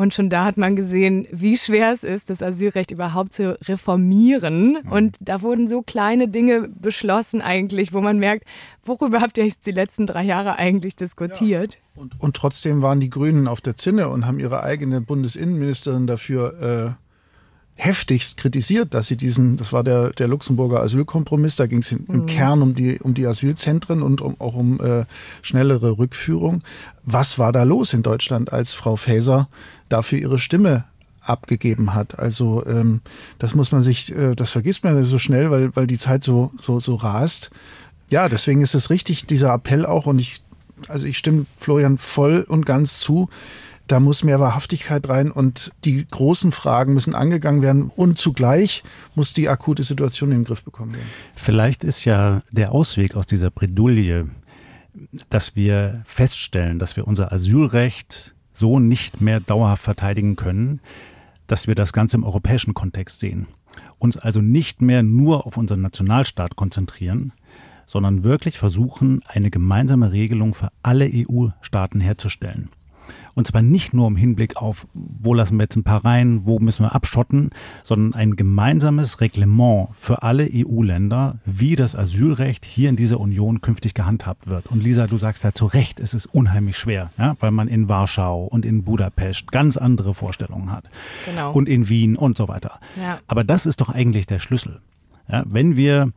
Und 0.02 0.16
schon 0.16 0.32
da 0.32 0.46
hat 0.46 0.58
man 0.58 0.76
gesehen, 0.76 1.28
wie 1.32 1.56
schwer 1.56 1.92
es 1.94 2.04
ist, 2.04 2.32
das 2.32 2.42
Asylrecht 2.42 2.90
überhaupt 2.90 3.34
zu 3.34 3.56
reformieren. 3.68 4.78
Und 4.78 5.16
da 5.20 5.44
wurden 5.44 5.68
so 5.68 5.84
kleine 5.84 6.28
Dinge 6.28 6.70
beschlossen 6.70 7.40
eigentlich, 7.40 7.94
wo 7.94 8.02
man 8.02 8.18
merkt, 8.18 8.46
worüber 8.84 9.22
habt 9.22 9.38
ihr 9.38 9.46
jetzt 9.46 9.68
die 9.68 9.72
letzten 9.72 10.08
drei 10.08 10.24
Jahre 10.24 10.58
eigentlich 10.58 10.96
diskutiert? 10.96 11.76
Ja. 11.76 12.02
Und, 12.02 12.20
und, 12.20 12.36
trotzdem 12.36 12.82
waren 12.82 13.00
die 13.00 13.12
Grünen 13.12 13.48
auf 13.48 13.62
der 13.62 13.76
Zinne 13.76 14.10
und 14.10 14.26
haben 14.26 14.40
ihre 14.40 14.64
eigene 14.64 15.02
Bundesinnenministerin 15.02 16.08
dafür 16.08 16.98
heftigst 17.76 18.38
kritisiert, 18.38 18.94
dass 18.94 19.08
sie 19.08 19.18
diesen, 19.18 19.58
das 19.58 19.74
war 19.74 19.84
der, 19.84 20.12
der 20.12 20.28
Luxemburger 20.28 20.84
Asylkompromiss, 20.84 21.56
da 21.56 21.66
ging 21.66 21.80
es 21.80 21.92
im 21.92 22.06
mhm. 22.08 22.26
Kern 22.28 22.62
um 22.62 22.76
die, 22.76 23.00
um 23.00 23.14
die 23.14 23.26
Asylzentren 23.26 24.04
und 24.04 24.22
um, 24.22 24.40
auch 24.40 24.56
um 24.56 24.80
äh, 24.82 25.06
schnellere 25.42 25.98
Rückführung. 25.98 26.64
Was 27.04 27.40
war 27.40 27.52
da 27.52 27.64
los 27.64 27.94
in 27.94 28.04
Deutschland, 28.04 28.54
als 28.54 28.74
Frau 28.74 28.98
Faeser 28.98 29.48
dafür 29.90 30.20
ihre 30.20 30.38
Stimme 30.38 30.86
abgegeben 31.22 31.94
hat. 31.94 32.18
Also 32.18 32.66
ähm, 32.66 33.02
das 33.40 33.56
muss 33.56 33.72
man 33.72 33.84
sich, 33.84 34.12
äh, 34.16 34.36
das 34.36 34.52
vergisst 34.52 34.84
man 34.84 35.04
so 35.06 35.20
schnell, 35.20 35.52
weil, 35.52 35.76
weil 35.76 35.88
die 35.88 35.98
Zeit 35.98 36.24
so, 36.24 36.52
so, 36.60 36.80
so 36.80 36.96
rast. 36.96 37.52
Ja, 38.10 38.28
deswegen 38.28 38.62
ist 38.62 38.76
es 38.76 38.90
richtig, 38.90 39.26
dieser 39.28 39.54
Appell 39.54 39.86
auch, 39.86 40.08
und 40.08 40.20
ich, 40.20 40.42
also 40.88 41.06
ich 41.06 41.18
stimme 41.18 41.46
Florian 41.58 41.98
voll 41.98 42.46
und 42.48 42.66
ganz 42.66 43.00
zu, 43.00 43.30
da 43.92 44.00
muss 44.00 44.24
mehr 44.24 44.40
Wahrhaftigkeit 44.40 45.08
rein 45.10 45.32
und 45.32 45.72
die 45.84 46.08
großen 46.10 46.52
Fragen 46.52 46.94
müssen 46.94 47.14
angegangen 47.14 47.62
werden 47.62 47.92
und 47.94 48.18
zugleich 48.18 48.84
muss 49.16 49.34
die 49.34 49.50
akute 49.50 49.84
Situation 49.84 50.32
in 50.32 50.40
den 50.40 50.44
Griff 50.46 50.64
bekommen 50.64 50.94
werden. 50.94 51.08
Vielleicht 51.36 51.84
ist 51.84 52.06
ja 52.06 52.42
der 52.52 52.72
Ausweg 52.72 53.16
aus 53.16 53.26
dieser 53.26 53.52
Bredouille, 53.52 54.30
dass 55.30 55.56
wir 55.56 56.04
feststellen, 56.06 56.80
dass 56.80 56.96
wir 56.96 57.08
unser 57.08 57.34
Asylrecht 57.34 58.34
so 58.54 58.80
nicht 58.80 59.20
mehr 59.20 59.40
dauerhaft 59.40 59.84
verteidigen 59.84 60.36
können, 60.36 60.80
dass 61.48 61.68
wir 61.68 61.76
das 61.76 61.92
Ganze 61.92 62.18
im 62.18 62.24
europäischen 62.24 62.74
Kontext 62.74 63.20
sehen. 63.20 63.48
Uns 64.00 64.16
also 64.16 64.42
nicht 64.42 64.82
mehr 64.82 65.04
nur 65.04 65.46
auf 65.46 65.58
unseren 65.58 65.82
Nationalstaat 65.82 66.56
konzentrieren, 66.56 67.34
sondern 67.86 68.24
wirklich 68.24 68.58
versuchen, 68.58 69.22
eine 69.28 69.50
gemeinsame 69.50 70.14
Regelung 70.14 70.54
für 70.54 70.70
alle 70.82 71.10
EU-Staaten 71.14 72.00
herzustellen. 72.00 72.70
Und 73.34 73.48
zwar 73.48 73.62
nicht 73.62 73.94
nur 73.94 74.08
im 74.08 74.16
Hinblick 74.16 74.58
auf, 74.58 74.88
wo 74.94 75.34
lassen 75.34 75.58
wir 75.58 75.64
jetzt 75.64 75.76
ein 75.76 75.84
paar 75.84 76.04
rein, 76.04 76.42
wo 76.46 76.60
müssen 76.60 76.84
wir 76.84 76.96
abschotten, 76.96 77.52
sondern 77.84 78.14
ein 78.14 78.36
gemeinsames 78.36 79.22
Reglement 79.22 79.90
für 79.94 80.24
alle 80.24 80.50
EU-Länder, 80.54 81.40
wie 81.46 81.76
das 81.76 81.96
Asylrecht 81.96 82.66
hier 82.66 82.90
in 82.90 82.96
dieser 82.96 83.20
Union 83.20 83.62
künftig 83.62 83.94
gehandhabt 83.94 84.48
wird. 84.48 84.68
Und 84.68 84.84
Lisa, 84.84 85.08
du 85.08 85.18
sagst 85.18 85.44
ja 85.44 85.54
zu 85.54 85.66
Recht, 85.66 86.00
es 86.00 86.14
ist 86.14 86.26
unheimlich 86.26 86.78
schwer, 86.78 87.12
ja, 87.18 87.36
weil 87.40 87.52
man 87.52 87.68
in 87.68 87.88
Warschau 87.88 88.44
und 88.44 88.66
in 88.66 88.84
Budapest 88.84 89.52
ganz 89.52 89.78
andere 89.78 90.14
Vorstellungen 90.14 90.72
hat. 90.72 90.86
Genau. 91.26 91.52
Und 91.52 91.70
in 91.70 91.90
Wien 91.90 92.16
und 92.16 92.38
so 92.38 92.48
weiter. 92.48 92.80
Ja. 93.00 93.20
Aber 93.28 93.44
das 93.44 93.66
ist 93.66 93.82
doch 93.82 93.90
eigentlich 93.90 94.26
der 94.26 94.40
Schlüssel. 94.40 94.80
Ja, 95.30 95.44
wenn 95.48 95.78
wir 95.78 96.12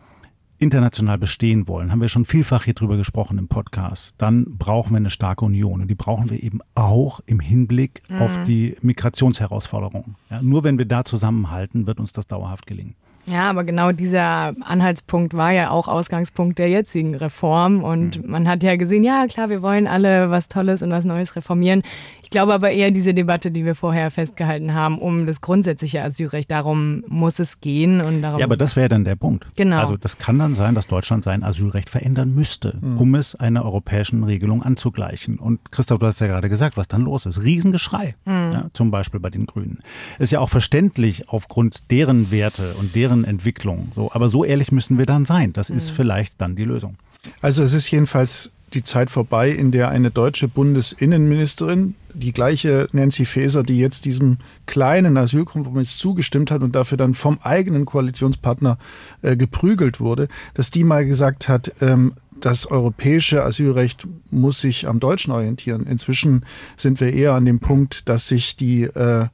international 0.64 1.18
bestehen 1.18 1.68
wollen, 1.68 1.92
haben 1.92 2.00
wir 2.00 2.09
schon 2.09 2.24
vielfach 2.24 2.64
hier 2.64 2.74
drüber 2.74 2.96
gesprochen 2.96 3.38
im 3.38 3.46
Podcast, 3.46 4.14
dann 4.18 4.57
brauchen 4.59 4.92
wir 4.92 4.96
eine 4.96 5.11
starke 5.11 5.44
Union. 5.44 5.81
Und 5.81 5.88
die 5.88 5.94
brauchen 5.94 6.31
wir 6.31 6.42
eben 6.42 6.61
auch 6.74 7.20
im 7.27 7.38
Hinblick 7.38 8.03
mhm. 8.09 8.22
auf 8.22 8.42
die 8.44 8.77
Migrationsherausforderungen. 8.81 10.16
Ja, 10.31 10.42
nur 10.42 10.64
wenn 10.64 10.79
wir 10.79 10.87
da 10.87 11.05
zusammenhalten, 11.05 11.87
wird 11.87 12.00
uns 12.00 12.12
das 12.12 12.27
dauerhaft 12.27 12.66
gelingen. 12.66 12.96
Ja, 13.26 13.48
aber 13.50 13.64
genau 13.64 13.92
dieser 13.92 14.54
Anhaltspunkt 14.60 15.34
war 15.34 15.50
ja 15.50 15.70
auch 15.70 15.88
Ausgangspunkt 15.88 16.58
der 16.58 16.68
jetzigen 16.68 17.14
Reform. 17.14 17.82
Und 17.82 18.22
mhm. 18.22 18.30
man 18.30 18.48
hat 18.48 18.62
ja 18.62 18.76
gesehen, 18.76 19.04
ja 19.04 19.26
klar, 19.26 19.48
wir 19.48 19.62
wollen 19.62 19.87
alle 19.87 20.30
was 20.30 20.48
Tolles 20.48 20.82
und 20.82 20.90
was 20.90 21.04
Neues 21.04 21.37
reformieren. 21.37 21.82
Ich 22.22 22.30
glaube 22.30 22.54
aber 22.54 22.70
eher 22.70 22.90
diese 22.90 23.14
Debatte, 23.14 23.50
die 23.50 23.64
wir 23.64 23.74
vorher 23.74 24.10
festgehalten 24.10 24.74
haben, 24.74 24.98
um 24.98 25.26
das 25.26 25.40
grundsätzliche 25.40 26.02
Asylrecht. 26.02 26.50
Darum 26.50 27.04
muss 27.06 27.38
es 27.38 27.60
gehen. 27.60 28.00
Und 28.00 28.22
darum 28.22 28.40
ja, 28.40 28.46
aber 28.46 28.56
das 28.56 28.76
wäre 28.76 28.88
dann 28.88 29.04
der 29.04 29.14
Punkt. 29.14 29.46
Genau. 29.56 29.78
Also 29.78 29.96
das 29.96 30.18
kann 30.18 30.38
dann 30.38 30.54
sein, 30.54 30.74
dass 30.74 30.87
Deutschland 30.87 31.22
sein 31.22 31.44
Asylrecht 31.44 31.90
verändern 31.90 32.34
müsste, 32.34 32.78
mhm. 32.80 32.98
um 32.98 33.14
es 33.14 33.37
einer 33.37 33.64
europäischen 33.64 34.24
Regelung 34.24 34.62
anzugleichen. 34.62 35.38
Und 35.38 35.70
Christoph, 35.70 36.00
du 36.00 36.06
hast 36.06 36.20
ja 36.20 36.26
gerade 36.26 36.48
gesagt, 36.48 36.76
was 36.76 36.88
dann 36.88 37.02
los 37.02 37.26
ist. 37.26 37.44
Riesengeschrei, 37.44 38.16
mhm. 38.24 38.52
ja, 38.52 38.66
zum 38.72 38.90
Beispiel 38.90 39.20
bei 39.20 39.30
den 39.30 39.46
Grünen. 39.46 39.80
Ist 40.18 40.32
ja 40.32 40.40
auch 40.40 40.48
verständlich 40.48 41.28
aufgrund 41.28 41.90
deren 41.90 42.30
Werte 42.32 42.74
und 42.80 42.96
deren 42.96 43.13
deren 43.14 43.24
Entwicklung. 43.24 43.92
So, 43.94 44.11
aber 44.12 44.29
so 44.29 44.44
ehrlich 44.44 44.72
müssen 44.72 44.98
wir 44.98 45.07
dann 45.07 45.24
sein. 45.24 45.53
Das 45.53 45.70
ist 45.70 45.90
mhm. 45.90 45.96
vielleicht 45.96 46.40
dann 46.40 46.57
die 46.57 46.64
Lösung. 46.64 46.96
Also 47.40 47.62
es 47.62 47.72
ist 47.72 47.90
jedenfalls 47.90 48.50
die 48.74 48.83
Zeit 48.83 49.11
vorbei, 49.11 49.50
in 49.50 49.70
der 49.70 49.90
eine 49.90 50.11
deutsche 50.11 50.48
Bundesinnenministerin, 50.48 51.94
die 52.12 52.33
gleiche 52.33 52.88
Nancy 52.92 53.24
Faeser, 53.24 53.62
die 53.62 53.79
jetzt 53.79 54.05
diesem 54.05 54.38
kleinen 54.66 55.16
Asylkompromiss 55.16 55.96
zugestimmt 55.96 56.50
hat 56.50 56.62
und 56.62 56.74
dafür 56.74 56.98
dann 56.98 57.14
vom 57.14 57.38
eigenen 57.42 57.87
Koalitionspartner 57.87 58.79
äh, 59.22 59.37
geprügelt 59.37 60.00
wurde, 60.00 60.29
dass 60.55 60.72
die 60.72 60.83
mal 60.83 61.07
gesagt 61.07 61.48
hat, 61.48 61.72
ähm, 61.81 62.14
das 62.40 62.66
europäische 62.66 63.44
Asylrecht 63.44 64.07
muss 64.31 64.61
sich 64.61 64.88
am 64.88 64.98
deutschen 64.98 65.33
orientieren. 65.33 65.87
Inzwischen 65.87 66.44
sind 66.77 67.00
wir 67.00 67.12
eher 67.12 67.33
an 67.33 67.46
dem 67.46 67.61
Punkt, 67.61 68.09
dass 68.09 68.27
sich 68.27 68.57
die 68.57 68.83
äh, 68.83 69.29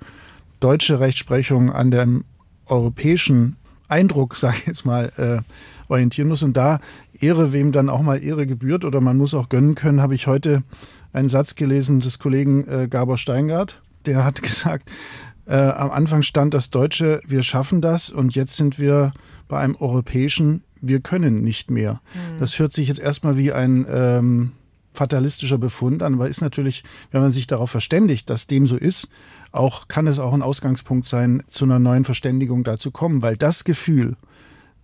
deutsche 0.61 1.01
Rechtsprechung 1.01 1.73
an 1.73 1.90
dem 1.90 2.25
europäischen 2.71 3.57
Eindruck, 3.90 4.37
sage 4.37 4.57
ich 4.61 4.66
jetzt 4.66 4.85
mal, 4.85 5.12
äh, 5.16 5.90
orientieren 5.90 6.29
muss. 6.29 6.42
Und 6.42 6.57
da 6.57 6.81
Ehre, 7.18 7.53
wem 7.53 7.72
dann 7.72 7.90
auch 7.90 8.03
mal 8.03 8.22
Ehre 8.22 8.46
gebührt 8.46 8.85
oder 8.85 9.00
man 9.00 9.16
muss 9.16 9.35
auch 9.35 9.48
gönnen 9.48 9.74
können, 9.74 10.00
habe 10.00 10.14
ich 10.14 10.26
heute 10.26 10.62
einen 11.12 11.29
Satz 11.29 11.55
gelesen 11.55 12.00
des 12.00 12.18
Kollegen 12.18 12.66
äh, 12.68 12.88
Gabor 12.88 13.18
Steingart. 13.18 13.81
Der 14.07 14.24
hat 14.24 14.42
gesagt, 14.42 14.90
äh, 15.46 15.57
am 15.57 15.90
Anfang 15.90 16.22
stand 16.22 16.55
das 16.55 16.70
Deutsche, 16.70 17.20
wir 17.26 17.42
schaffen 17.42 17.81
das 17.81 18.11
und 18.11 18.35
jetzt 18.35 18.57
sind 18.57 18.79
wir 18.79 19.12
bei 19.48 19.59
einem 19.59 19.74
europäischen, 19.76 20.62
wir 20.81 21.00
können 21.00 21.42
nicht 21.42 21.70
mehr. 21.70 22.00
Mhm. 22.14 22.40
Das 22.40 22.59
hört 22.59 22.72
sich 22.72 22.88
jetzt 22.88 23.00
erstmal 23.00 23.37
wie 23.37 23.53
ein 23.53 23.85
ähm, 23.90 24.53
fatalistischer 24.94 25.59
Befund 25.59 26.03
an, 26.03 26.14
aber 26.14 26.29
ist 26.29 26.40
natürlich, 26.40 26.85
wenn 27.11 27.20
man 27.20 27.33
sich 27.33 27.46
darauf 27.46 27.70
verständigt, 27.70 28.31
dass 28.31 28.46
dem 28.46 28.66
so 28.66 28.76
ist, 28.76 29.09
auch 29.52 29.88
kann 29.88 30.06
es 30.06 30.18
auch 30.18 30.32
ein 30.32 30.42
Ausgangspunkt 30.42 31.06
sein, 31.06 31.42
zu 31.46 31.64
einer 31.64 31.78
neuen 31.78 32.04
Verständigung 32.04 32.64
dazu 32.64 32.90
kommen, 32.90 33.22
weil 33.22 33.36
das 33.36 33.64
Gefühl, 33.64 34.16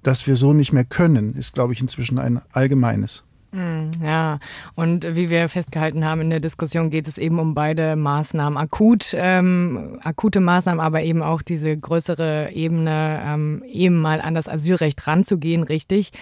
dass 0.03 0.27
wir 0.27 0.37
so 0.37 0.53
nicht 0.53 0.73
mehr 0.73 0.85
können, 0.85 1.35
ist, 1.35 1.55
glaube 1.55 1.73
ich, 1.73 1.81
inzwischen 1.81 2.19
ein 2.19 2.41
allgemeines. 2.53 3.25
Hm, 3.53 3.91
ja, 4.03 4.39
und 4.75 5.17
wie 5.17 5.31
wir 5.31 5.49
festgehalten 5.49 6.05
haben 6.05 6.21
in 6.21 6.31
der 6.31 6.41
Diskussion, 6.41 6.91
geht 6.91 7.09
es 7.09 7.17
eben 7.17 7.39
um 7.39 7.55
beide 7.55 7.97
Maßnahmen. 7.97 8.59
Akut, 8.59 9.15
ähm, 9.17 9.99
akute 10.03 10.41
Maßnahmen, 10.41 10.81
aber 10.81 11.03
eben 11.03 11.23
auch 11.23 11.43
diese 11.43 11.77
größere 11.77 12.51
Ebene, 12.53 13.23
ähm, 13.25 13.63
eben 13.67 14.01
mal 14.01 14.21
an 14.21 14.35
das 14.35 14.49
Asylrecht 14.49 15.07
ranzugehen, 15.07 15.63
richtig. 15.63 16.13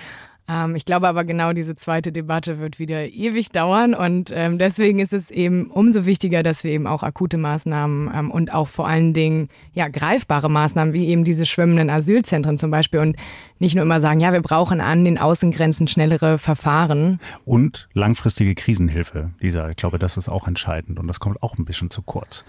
Ähm, 0.46 0.76
ich 0.76 0.84
glaube 0.84 1.08
aber 1.08 1.24
genau 1.24 1.52
diese 1.52 1.74
zweite 1.74 2.12
Debatte 2.12 2.58
wird 2.58 2.78
wieder 2.78 3.08
ewig 3.08 3.50
dauern 3.50 3.94
und 3.94 4.30
ähm, 4.34 4.58
deswegen 4.58 4.98
ist 4.98 5.14
es 5.14 5.30
eben 5.30 5.70
umso 5.70 6.04
wichtiger, 6.04 6.42
dass 6.42 6.64
wir 6.64 6.72
eben 6.72 6.86
auch 6.86 7.02
akute 7.02 7.38
Maßnahmen 7.38 8.12
ähm, 8.14 8.30
und 8.30 8.52
auch 8.52 8.68
vor 8.68 8.86
allen 8.86 9.14
Dingen 9.14 9.48
ja 9.72 9.88
greifbare 9.88 10.50
Maßnahmen 10.50 10.92
wie 10.92 11.06
eben 11.06 11.24
diese 11.24 11.46
schwimmenden 11.46 11.88
Asylzentren 11.88 12.58
zum 12.58 12.70
Beispiel 12.70 13.00
und 13.00 13.16
nicht 13.58 13.74
nur 13.74 13.84
immer 13.84 14.00
sagen, 14.00 14.20
ja, 14.20 14.32
wir 14.32 14.42
brauchen 14.42 14.82
an 14.82 15.04
den 15.04 15.16
Außengrenzen 15.16 15.86
schnellere 15.86 16.38
Verfahren. 16.38 17.20
Und 17.46 17.88
langfristige 17.94 18.54
Krisenhilfe, 18.54 19.30
Lisa. 19.40 19.70
Ich 19.70 19.76
glaube, 19.76 19.98
das 19.98 20.18
ist 20.18 20.28
auch 20.28 20.46
entscheidend 20.46 20.98
und 20.98 21.06
das 21.06 21.20
kommt 21.20 21.42
auch 21.42 21.56
ein 21.56 21.64
bisschen 21.64 21.90
zu 21.90 22.02
kurz. 22.02 22.44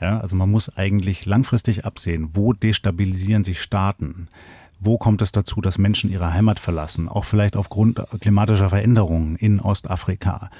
Ja, 0.00 0.20
also 0.20 0.36
man 0.36 0.50
muss 0.50 0.76
eigentlich 0.76 1.24
langfristig 1.26 1.84
absehen, 1.84 2.30
wo 2.34 2.52
destabilisieren 2.52 3.42
sich 3.42 3.60
Staaten 3.60 4.28
wo 4.84 4.98
kommt 4.98 5.22
es 5.22 5.32
dazu, 5.32 5.60
dass 5.60 5.78
Menschen 5.78 6.10
ihre 6.10 6.32
Heimat 6.32 6.60
verlassen, 6.60 7.08
auch 7.08 7.24
vielleicht 7.24 7.56
aufgrund 7.56 8.00
klimatischer 8.20 8.68
Veränderungen 8.68 9.36
in 9.36 9.60
Ostafrika? 9.60 10.50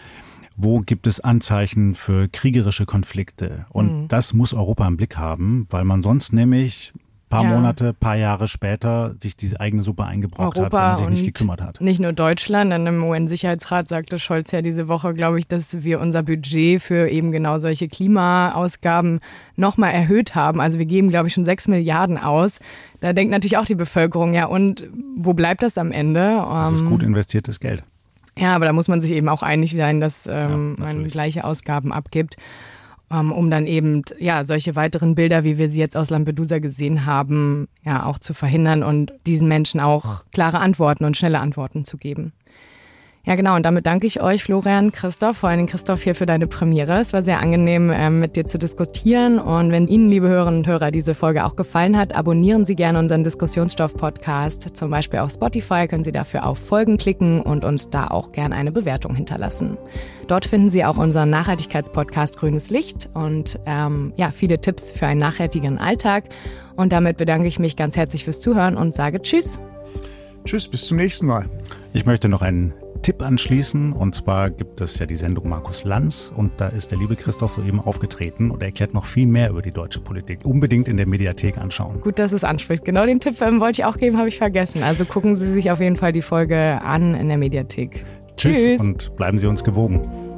Wo 0.57 0.81
gibt 0.81 1.07
es 1.07 1.21
Anzeichen 1.21 1.95
für 1.95 2.29
kriegerische 2.29 2.87
Konflikte? 2.87 3.67
Und 3.71 4.03
mhm. 4.03 4.09
das 4.09 4.33
muss 4.33 4.55
Europa 4.55 4.87
im 4.87 4.97
Blick 4.97 5.17
haben, 5.17 5.67
weil 5.71 5.85
man 5.85 6.03
sonst 6.03 6.33
nämlich 6.33 6.93
paar 7.35 7.45
ja. 7.45 7.51
Monate, 7.51 7.93
paar 7.93 8.17
Jahre 8.17 8.47
später 8.47 9.15
sich 9.19 9.37
diese 9.37 9.61
eigene 9.61 9.83
Suppe 9.83 10.05
eingebrockt 10.05 10.59
Europa 10.59 10.93
hat 10.93 11.01
und 11.01 11.07
sich 11.07 11.23
nicht 11.23 11.35
gekümmert 11.35 11.61
hat. 11.61 11.81
Nicht 11.81 12.01
nur 12.01 12.13
Deutschland, 12.13 12.73
denn 12.73 12.87
im 12.87 13.03
UN-Sicherheitsrat 13.03 13.89
sagte 13.89 14.19
Scholz 14.19 14.53
ja 14.53 14.63
diese 14.63 14.89
Woche, 14.89 15.15
glaube 15.15 15.39
ich, 15.39 15.49
dass 15.49 15.83
wir 15.83 16.01
unser 16.01 16.23
Budget 16.23 16.81
für 16.81 17.09
eben 17.09 17.33
genau 17.33 17.59
solche 17.59 17.89
Klimaausgaben 17.89 19.21
nochmal 19.57 19.93
erhöht 19.93 20.35
haben. 20.35 20.61
Also 20.61 20.79
wir 20.79 20.87
geben, 20.87 21.09
glaube 21.09 21.29
ich, 21.29 21.35
schon 21.35 21.45
sechs 21.45 21.67
Milliarden 21.67 22.19
aus. 22.19 22.61
Da 23.01 23.13
denkt 23.13 23.33
natürlich 23.33 23.59
auch 23.59 23.67
die 23.67 23.75
Bevölkerung, 23.75 24.33
ja, 24.33 24.47
und 24.47 24.85
wo 25.17 25.35
bleibt 25.35 25.63
das 25.63 25.77
am 25.77 25.91
Ende? 25.93 26.37
Das 26.49 26.73
ist 26.73 26.83
ähm, 26.83 26.89
gut 26.89 27.03
investiertes 27.03 27.59
Geld. 27.59 27.83
Ja, 28.39 28.55
aber 28.55 28.65
da 28.65 28.73
muss 28.73 28.89
man 28.89 29.01
sich 29.01 29.13
eben 29.13 29.29
auch 29.29 29.43
einig 29.43 29.73
sein, 29.73 30.01
dass 30.01 30.27
ähm, 30.27 30.77
ja, 30.79 30.85
man 30.87 31.07
gleiche 31.07 31.45
Ausgaben 31.45 31.93
abgibt. 31.93 32.37
Ähm, 33.15 33.31
um 33.31 33.49
dann 33.51 33.67
eben 33.67 34.03
ja 34.19 34.43
solche 34.43 34.75
weiteren 34.75 35.15
Bilder, 35.15 35.45
wie 35.45 35.57
wir 35.57 35.71
sie 35.71 35.79
jetzt 35.79 35.97
aus 35.97 36.11
Lampedusa 36.11 36.59
gesehen 36.59 37.07
haben, 37.07 37.69
ja 37.85 38.07
auch 38.07 38.19
zu 38.19 38.35
verhindern 38.35 38.83
und 38.83 39.13
diesen 39.27 39.47
Menschen 39.47 39.79
auch 39.79 40.25
klare 40.33 40.59
Antworten 40.59 41.05
und 41.05 41.17
schnelle 41.17 41.39
Antworten 41.39 41.85
zu 41.85 41.97
geben. 41.97 42.33
Ja, 43.27 43.37
genau. 43.37 43.57
Und 43.57 43.65
damit 43.65 43.87
danke 43.87 44.07
ich 44.07 44.21
euch, 44.21 44.45
Florian, 44.45 44.93
Christoph, 44.93 45.39
vor 45.39 45.49
allem 45.49 45.67
Christoph 45.67 46.03
hier 46.03 46.15
für 46.15 46.27
deine 46.27 46.47
Premiere. 46.47 47.01
Es 47.01 47.15
war 47.15 47.23
sehr 47.23 47.41
angenehm, 47.41 47.91
ähm, 47.91 48.21
mit 48.21 48.37
dir 48.37 48.47
zu 48.47 48.59
diskutieren. 48.59 49.39
Und 49.39 49.73
wenn 49.73 49.89
Ihnen, 49.89 50.11
liebe 50.11 50.29
Hörerinnen 50.29 50.61
und 50.61 50.67
Hörer, 50.67 50.91
diese 50.91 51.15
Folge 51.15 51.47
auch 51.47 51.57
gefallen 51.57 51.97
hat, 51.97 52.15
abonnieren 52.15 52.67
Sie 52.67 52.77
gerne 52.77 52.99
unseren 52.99 53.25
Diskussionsstoff-Podcast. 53.25 54.77
Zum 54.77 54.91
Beispiel 54.91 55.21
auf 55.21 55.33
Spotify 55.33 55.89
können 55.89 56.05
Sie 56.05 56.13
dafür 56.13 56.45
auf 56.45 56.59
Folgen 56.59 56.99
klicken 56.99 57.41
und 57.41 57.65
uns 57.65 57.89
da 57.89 58.09
auch 58.09 58.31
gerne 58.31 58.55
eine 58.57 58.73
Bewertung 58.73 59.15
hinterlassen. 59.15 59.79
Dort 60.27 60.45
finden 60.45 60.69
Sie 60.69 60.85
auch 60.85 60.99
unseren 60.99 61.31
Nachhaltigkeitspodcast 61.31 62.37
Grünes 62.37 62.69
Licht 62.69 63.09
und 63.15 63.59
ähm, 63.65 64.13
ja, 64.17 64.33
viele 64.33 64.61
Tipps 64.61 64.93
für 64.93 65.07
einen 65.07 65.21
nachhaltigen 65.21 65.79
Alltag. 65.79 66.25
Und 66.77 66.93
damit 66.93 67.17
bedanke 67.17 67.49
ich 67.49 67.59
mich 67.59 67.75
ganz 67.75 67.97
herzlich 67.97 68.25
fürs 68.25 68.41
Zuhören 68.41 68.77
und 68.77 68.95
sage 68.95 69.23
Tschüss. 69.23 69.61
Tschüss, 70.45 70.69
bis 70.69 70.87
zum 70.87 70.99
nächsten 70.99 71.25
Mal. 71.25 71.49
Ich 71.95 72.05
möchte 72.05 72.29
noch 72.29 72.43
einen 72.43 72.75
Tipp 73.05 73.23
anschließen. 73.23 73.93
Und 73.93 74.15
zwar 74.15 74.51
gibt 74.51 74.81
es 74.81 74.99
ja 74.99 75.05
die 75.05 75.17
Sendung 75.17 75.49
Markus 75.49 75.85
Lanz 75.85 76.33
und 76.35 76.53
da 76.57 76.69
ist 76.69 76.91
der 76.91 76.99
liebe 76.99 77.17
Christoph 77.17 77.53
soeben 77.53 77.79
aufgetreten 77.79 78.51
und 78.51 78.63
erklärt 78.63 78.95
noch 78.95 79.05
viel 79.05 79.27
mehr 79.27 79.51
über 79.51 79.61
die 79.61 79.73
deutsche 79.73 80.01
Politik. 80.01 80.41
Unbedingt 80.43 80.89
in 80.89 80.97
der 80.97 81.07
Mediathek 81.07 81.59
anschauen. 81.59 82.01
Gut, 82.01 82.19
dass 82.19 82.33
es 82.33 82.45
anspricht. 82.45 82.83
Genau 82.83 83.05
den 83.05 83.21
Tipp 83.21 83.41
ähm, 83.43 83.61
wollte 83.61 83.83
ich 83.83 83.85
auch 83.85 83.99
geben, 83.99 84.17
habe 84.17 84.29
ich 84.29 84.39
vergessen. 84.39 84.83
Also 84.83 85.05
gucken 85.05 85.37
Sie 85.37 85.53
sich 85.53 85.71
auf 85.71 85.81
jeden 85.81 85.97
Fall 85.97 86.13
die 86.13 86.23
Folge 86.23 86.81
an 86.81 87.15
in 87.15 87.29
der 87.29 87.37
Mediathek. 87.37 88.03
Tschüss, 88.39 88.57
Tschüss. 88.57 88.81
und 88.81 89.15
bleiben 89.17 89.39
Sie 89.39 89.47
uns 89.47 89.63
gewogen. 89.63 90.34